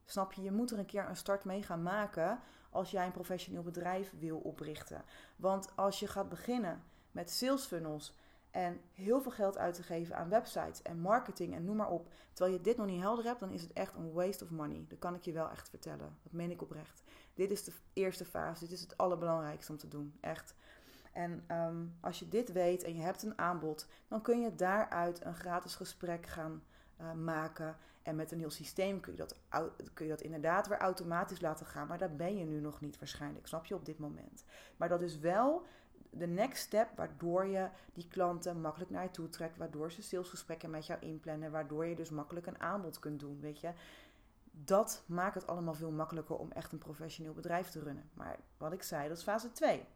Snap 0.05 0.33
je? 0.33 0.43
Je 0.43 0.53
moet 0.53 0.71
er 0.71 0.79
een 0.79 0.87
keer 0.87 1.09
een 1.09 1.17
start 1.17 1.45
mee 1.45 1.63
gaan 1.63 1.83
maken 1.83 2.41
als 2.71 2.91
jij 2.91 3.07
een 3.07 3.13
professioneel 3.13 3.63
bedrijf 3.63 4.13
wil 4.19 4.39
oprichten. 4.39 5.05
Want 5.37 5.77
als 5.77 6.01
je 6.01 6.07
gaat 6.07 6.29
beginnen 6.29 6.83
met 7.11 7.31
sales 7.31 7.65
funnels 7.65 8.15
en 8.51 8.81
heel 8.93 9.21
veel 9.23 9.31
geld 9.31 9.59
uit 9.59 9.75
te 9.75 9.83
geven 9.83 10.17
aan 10.17 10.29
websites 10.29 10.83
en 10.83 10.99
marketing 10.99 11.55
en 11.55 11.65
noem 11.65 11.77
maar 11.77 11.91
op, 11.91 12.09
terwijl 12.33 12.57
je 12.57 12.63
dit 12.63 12.77
nog 12.77 12.87
niet 12.87 13.01
helder 13.01 13.25
hebt, 13.25 13.41
dan 13.41 13.51
is 13.51 13.63
het 13.63 13.73
echt 13.73 13.95
een 13.95 14.13
waste 14.13 14.45
of 14.45 14.51
money. 14.51 14.85
Dat 14.89 14.99
kan 14.99 15.15
ik 15.15 15.23
je 15.23 15.33
wel 15.33 15.51
echt 15.51 15.69
vertellen. 15.69 16.17
Dat 16.23 16.33
meen 16.33 16.51
ik 16.51 16.63
oprecht. 16.63 17.03
Dit 17.35 17.51
is 17.51 17.65
de 17.65 17.73
eerste 17.93 18.25
fase. 18.25 18.65
Dit 18.65 18.73
is 18.73 18.81
het 18.81 18.97
allerbelangrijkste 18.97 19.73
om 19.73 19.79
te 19.79 19.89
doen. 19.89 20.17
Echt. 20.21 20.55
En 21.13 21.45
um, 21.49 21.97
als 22.01 22.19
je 22.19 22.29
dit 22.29 22.53
weet 22.53 22.83
en 22.83 22.97
je 22.97 23.03
hebt 23.03 23.23
een 23.23 23.39
aanbod, 23.39 23.87
dan 24.09 24.23
kun 24.23 24.41
je 24.41 24.55
daaruit 24.55 25.25
een 25.25 25.35
gratis 25.35 25.75
gesprek 25.75 26.27
gaan 26.27 26.63
uh, 27.01 27.13
maken. 27.13 27.77
En 28.03 28.17
met 28.17 28.33
een 28.33 28.39
heel 28.39 28.51
systeem 28.51 29.01
kun 29.01 29.13
je, 29.13 29.19
dat, 29.19 29.37
kun 29.95 30.05
je 30.07 30.11
dat 30.11 30.21
inderdaad 30.21 30.69
weer 30.69 30.79
automatisch 30.79 31.41
laten 31.41 31.67
gaan. 31.67 31.87
Maar 31.87 31.99
daar 31.99 32.17
ben 32.17 32.37
je 32.37 32.45
nu 32.45 32.61
nog 32.61 32.81
niet 32.81 32.99
waarschijnlijk, 32.99 33.47
snap 33.47 33.67
je, 33.67 33.75
op 33.75 33.85
dit 33.85 33.99
moment. 33.99 34.45
Maar 34.77 34.89
dat 34.89 35.01
is 35.01 35.19
wel 35.19 35.67
de 36.11 36.27
next 36.27 36.63
step 36.63 36.89
waardoor 36.97 37.47
je 37.47 37.69
die 37.95 38.09
klanten 38.09 38.61
makkelijk 38.61 38.91
naar 38.91 39.03
je 39.03 39.11
toe 39.11 39.29
trekt. 39.29 39.57
Waardoor 39.57 39.93
ze 39.93 40.03
salesgesprekken 40.03 40.71
met 40.71 40.87
jou 40.87 41.01
inplannen. 41.01 41.51
Waardoor 41.51 41.87
je 41.87 41.95
dus 41.95 42.11
makkelijk 42.11 42.47
een 42.47 42.61
aanbod 42.61 42.99
kunt 42.99 43.21
doen, 43.21 43.41
weet 43.41 43.61
je. 43.61 43.73
Dat 44.51 45.03
maakt 45.07 45.35
het 45.35 45.47
allemaal 45.47 45.75
veel 45.75 45.91
makkelijker 45.91 46.37
om 46.37 46.53
echt 46.53 46.73
een 46.73 46.79
professioneel 46.79 47.33
bedrijf 47.33 47.69
te 47.69 47.81
runnen. 47.81 48.11
Maar 48.13 48.39
wat 48.57 48.73
ik 48.73 48.83
zei, 48.83 49.09
dat 49.09 49.17
is 49.17 49.23
fase 49.23 49.53
2. 49.53 49.87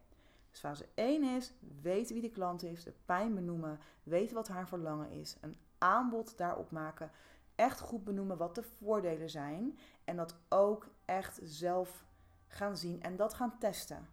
Dus 0.49 0.59
fase 0.59 0.85
1 0.93 1.23
is 1.23 1.53
weten 1.81 2.13
wie 2.13 2.23
de 2.23 2.29
klant 2.29 2.63
is, 2.63 2.83
de 2.83 2.93
pijn 3.05 3.35
benoemen, 3.35 3.79
weten 4.03 4.35
wat 4.35 4.47
haar 4.47 4.67
verlangen 4.67 5.11
is, 5.11 5.37
een 5.41 5.57
aanbod 5.79 6.37
daarop 6.37 6.71
maken 6.71 7.11
echt 7.59 7.79
goed 7.79 8.03
benoemen 8.03 8.37
wat 8.37 8.55
de 8.55 8.63
voordelen 8.63 9.29
zijn. 9.29 9.79
En 10.03 10.15
dat 10.15 10.35
ook 10.49 10.89
echt 11.05 11.39
zelf 11.43 12.05
gaan 12.47 12.77
zien 12.77 13.01
en 13.01 13.15
dat 13.15 13.33
gaan 13.33 13.57
testen. 13.57 14.07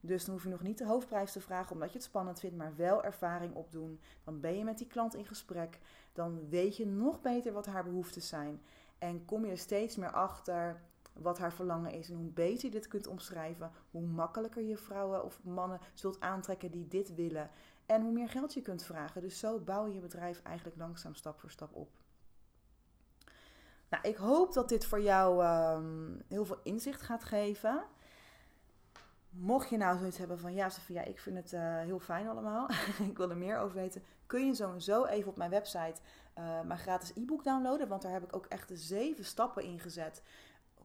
Dus 0.00 0.24
dan 0.24 0.34
hoef 0.34 0.44
je 0.44 0.50
nog 0.50 0.62
niet 0.62 0.78
de 0.78 0.86
hoofdprijs 0.86 1.32
te 1.32 1.40
vragen 1.40 1.72
omdat 1.72 1.88
je 1.88 1.98
het 1.98 2.06
spannend 2.06 2.40
vindt, 2.40 2.56
maar 2.56 2.76
wel 2.76 3.04
ervaring 3.04 3.54
opdoen. 3.54 4.00
Dan 4.24 4.40
ben 4.40 4.56
je 4.56 4.64
met 4.64 4.78
die 4.78 4.86
klant 4.86 5.14
in 5.14 5.26
gesprek. 5.26 5.78
Dan 6.12 6.48
weet 6.48 6.76
je 6.76 6.86
nog 6.86 7.20
beter 7.20 7.52
wat 7.52 7.66
haar 7.66 7.84
behoeften 7.84 8.22
zijn. 8.22 8.62
En 8.98 9.24
kom 9.24 9.44
je 9.44 9.50
er 9.50 9.58
steeds 9.58 9.96
meer 9.96 10.12
achter 10.12 10.82
wat 11.12 11.38
haar 11.38 11.52
verlangen 11.52 11.92
is. 11.92 12.10
En 12.10 12.16
hoe 12.16 12.30
beter 12.30 12.64
je 12.64 12.70
dit 12.70 12.88
kunt 12.88 13.06
omschrijven, 13.06 13.70
hoe 13.90 14.06
makkelijker 14.06 14.62
je 14.62 14.76
vrouwen 14.76 15.24
of 15.24 15.40
mannen 15.42 15.80
zult 15.94 16.20
aantrekken 16.20 16.70
die 16.70 16.88
dit 16.88 17.14
willen. 17.14 17.50
En 17.86 18.02
hoe 18.02 18.12
meer 18.12 18.28
geld 18.28 18.54
je 18.54 18.62
kunt 18.62 18.82
vragen. 18.82 19.20
Dus 19.20 19.38
zo 19.38 19.58
bouw 19.58 19.86
je 19.86 19.94
je 19.94 20.00
bedrijf 20.00 20.42
eigenlijk 20.42 20.76
langzaam 20.76 21.14
stap 21.14 21.40
voor 21.40 21.50
stap 21.50 21.74
op. 21.74 21.90
Nou, 23.88 24.08
ik 24.08 24.16
hoop 24.16 24.52
dat 24.52 24.68
dit 24.68 24.86
voor 24.86 25.00
jou 25.00 25.42
ehm, 25.42 26.20
heel 26.28 26.44
veel 26.44 26.60
inzicht 26.62 27.02
gaat 27.02 27.24
geven. 27.24 27.84
Mocht 29.30 29.68
je 29.68 29.76
nou 29.76 29.98
zoiets 29.98 30.18
hebben 30.18 30.38
van 30.38 30.54
ja, 30.54 30.68
Sophia, 30.68 31.02
ik 31.02 31.18
vind 31.18 31.36
het 31.36 31.52
uh, 31.52 31.78
heel 31.78 31.98
fijn 31.98 32.28
allemaal. 32.28 32.68
ik 33.10 33.16
wil 33.16 33.30
er 33.30 33.36
meer 33.36 33.58
over 33.58 33.76
weten. 33.76 34.02
Kun 34.26 34.46
je 34.46 34.54
sowieso 34.54 35.04
even 35.04 35.30
op 35.30 35.36
mijn 35.36 35.50
website 35.50 36.00
uh, 36.38 36.60
mijn 36.60 36.78
gratis 36.78 37.12
e-book 37.14 37.44
downloaden. 37.44 37.88
Want 37.88 38.02
daar 38.02 38.12
heb 38.12 38.22
ik 38.22 38.36
ook 38.36 38.46
echt 38.46 38.68
de 38.68 38.76
zeven 38.76 39.24
stappen 39.24 39.62
in 39.62 39.80
gezet 39.80 40.22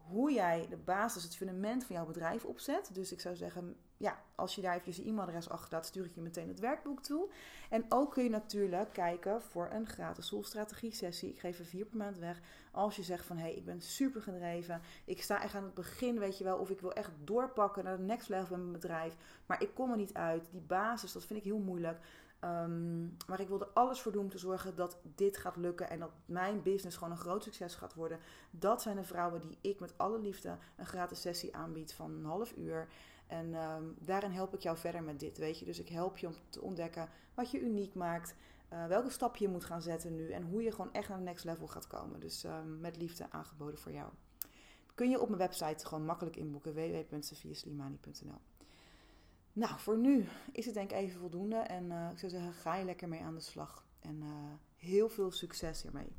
hoe 0.10 0.34
jij 0.34 0.66
de 0.70 0.78
basis, 0.78 1.24
het 1.24 1.36
fundament 1.36 1.84
van 1.84 1.96
jouw 1.96 2.06
bedrijf 2.06 2.46
opzet. 2.46 2.90
Dus 2.94 3.12
ik 3.12 3.20
zou 3.20 3.36
zeggen, 3.36 3.76
ja, 3.98 4.22
als 4.36 4.56
je 4.56 4.62
daar 4.62 4.76
even 4.76 5.04
je 5.04 5.10
e-mailadres 5.10 5.50
achterlaat, 5.50 5.86
stuur 5.86 6.06
ik 6.06 6.16
je 6.16 6.22
meteen 6.22 6.48
het 6.48 6.60
werkboek 6.60 7.02
toe. 7.04 7.30
En 7.70 7.86
ook 7.90 8.14
kun 8.14 8.24
je 8.24 8.30
natuurlijk 8.30 8.94
kijken 8.94 9.42
voor 9.42 9.70
een 9.72 9.88
gratis 9.88 10.28
solstrategie 10.28 10.94
sessie. 10.94 11.30
Ik 11.30 11.40
geef 11.40 11.60
er 11.60 11.66
vier 11.66 11.86
per 11.86 11.98
maand 11.98 12.18
weg. 12.18 12.40
Als 12.72 12.96
je 12.96 13.04
zegt 13.04 13.26
van, 13.26 13.38
hé, 13.38 13.44
hey, 13.44 13.54
ik 13.54 13.66
ben 13.66 13.82
super 13.82 14.22
gedreven. 14.22 14.82
Ik 15.06 15.22
sta 15.22 15.44
echt 15.44 15.56
aan 15.56 15.64
het 15.64 15.74
begin, 15.74 16.20
weet 16.20 16.38
je 16.38 16.44
wel. 16.44 16.58
Of 16.58 16.70
ik 16.70 16.82
wil 16.82 16.94
echt 16.94 17.12
doorpakken 17.24 17.84
naar 17.84 17.98
de 17.98 18.04
next 18.04 18.30
level 18.30 18.56
met 18.56 18.60
mijn 18.60 18.72
bedrijf. 18.72 19.16
Maar 19.46 19.62
ik 19.62 19.74
kom 19.74 19.92
er 19.92 19.98
niet 19.98 20.14
uit. 20.14 20.48
Die 20.52 20.62
basis, 20.62 21.12
dat 21.12 21.26
vind 21.26 21.40
ik 21.40 21.46
heel 21.46 21.60
moeilijk. 21.60 22.00
Um, 22.44 23.18
maar 23.28 23.40
ik 23.40 23.48
wil 23.48 23.62
er 23.62 23.70
alles 23.74 24.02
voor 24.02 24.12
doen 24.12 24.24
om 24.24 24.30
te 24.30 24.38
zorgen 24.38 24.76
dat 24.76 24.98
dit 25.16 25.38
gaat 25.38 25.56
lukken 25.56 25.90
en 25.90 26.00
dat 26.00 26.12
mijn 26.26 26.62
business 26.62 26.98
gewoon 26.98 27.12
een 27.12 27.20
groot 27.20 27.44
succes 27.44 27.76
gaat 27.76 27.94
worden. 27.94 28.20
Dat 28.52 28.82
zijn 28.82 28.96
de 28.96 29.04
vrouwen 29.04 29.42
die 29.42 29.58
ik 29.62 29.80
met 29.80 29.94
alle 29.98 30.20
liefde 30.20 30.58
een 30.78 30.86
gratis 30.86 31.22
sessie 31.22 31.56
aanbied 31.56 31.94
van 31.94 32.12
een 32.12 32.26
half 32.26 32.54
uur. 32.58 32.88
En 33.28 33.54
um, 33.54 33.96
daarin 34.00 34.32
help 34.32 34.54
ik 34.54 34.60
jou 34.60 34.78
verder 34.78 35.04
met 35.04 35.20
dit, 35.20 35.38
weet 35.38 35.60
je. 35.60 35.66
Dus 35.66 35.80
ik 35.80 35.90
help 35.90 36.18
je 36.18 36.28
om 36.28 36.34
te 36.50 36.62
ontdekken 36.62 37.10
wat 37.34 37.52
je 37.52 37.62
uniek 37.62 37.94
maakt, 37.94 38.36
uh, 38.74 38.86
welke 38.86 39.10
stap 39.10 39.36
je 39.36 39.48
moet 39.48 39.66
gaan 39.66 39.82
zetten 39.82 40.16
nu 40.16 40.32
en 40.32 40.44
hoe 40.44 40.64
je 40.64 40.72
gewoon 40.72 40.94
echt 40.94 41.10
naar 41.10 41.18
de 41.18 41.24
next 41.24 41.46
level 41.46 41.68
gaat 41.68 41.88
komen. 41.88 42.20
Dus 42.20 42.44
um, 42.44 42.80
met 42.80 42.98
liefde 42.98 43.26
aangeboden 43.30 43.80
voor 43.80 43.92
jou. 43.92 44.10
Kun 44.96 45.10
je 45.10 45.20
op 45.20 45.28
mijn 45.28 45.40
website 45.40 45.86
gewoon 45.86 46.06
makkelijk 46.06 46.36
inboeken 46.36 46.74
www.sofiaslimani.nl 46.74 48.40
nou, 49.60 49.80
voor 49.80 49.98
nu 49.98 50.26
is 50.52 50.66
het 50.66 50.74
denk 50.74 50.92
ik 50.92 50.98
even 50.98 51.20
voldoende. 51.20 51.56
En 51.56 51.86
uh, 51.86 52.10
ik 52.12 52.20
zou 52.20 52.32
zeggen, 52.32 52.54
ga 52.54 52.76
je 52.76 52.86
lekker 52.86 53.08
mee 53.08 53.22
aan 53.22 53.36
de 53.36 53.42
slag. 53.42 53.86
En 54.00 54.22
uh, 54.22 54.30
heel 54.78 55.10
veel 55.10 55.32
succes 55.32 55.82
hiermee. 55.82 56.16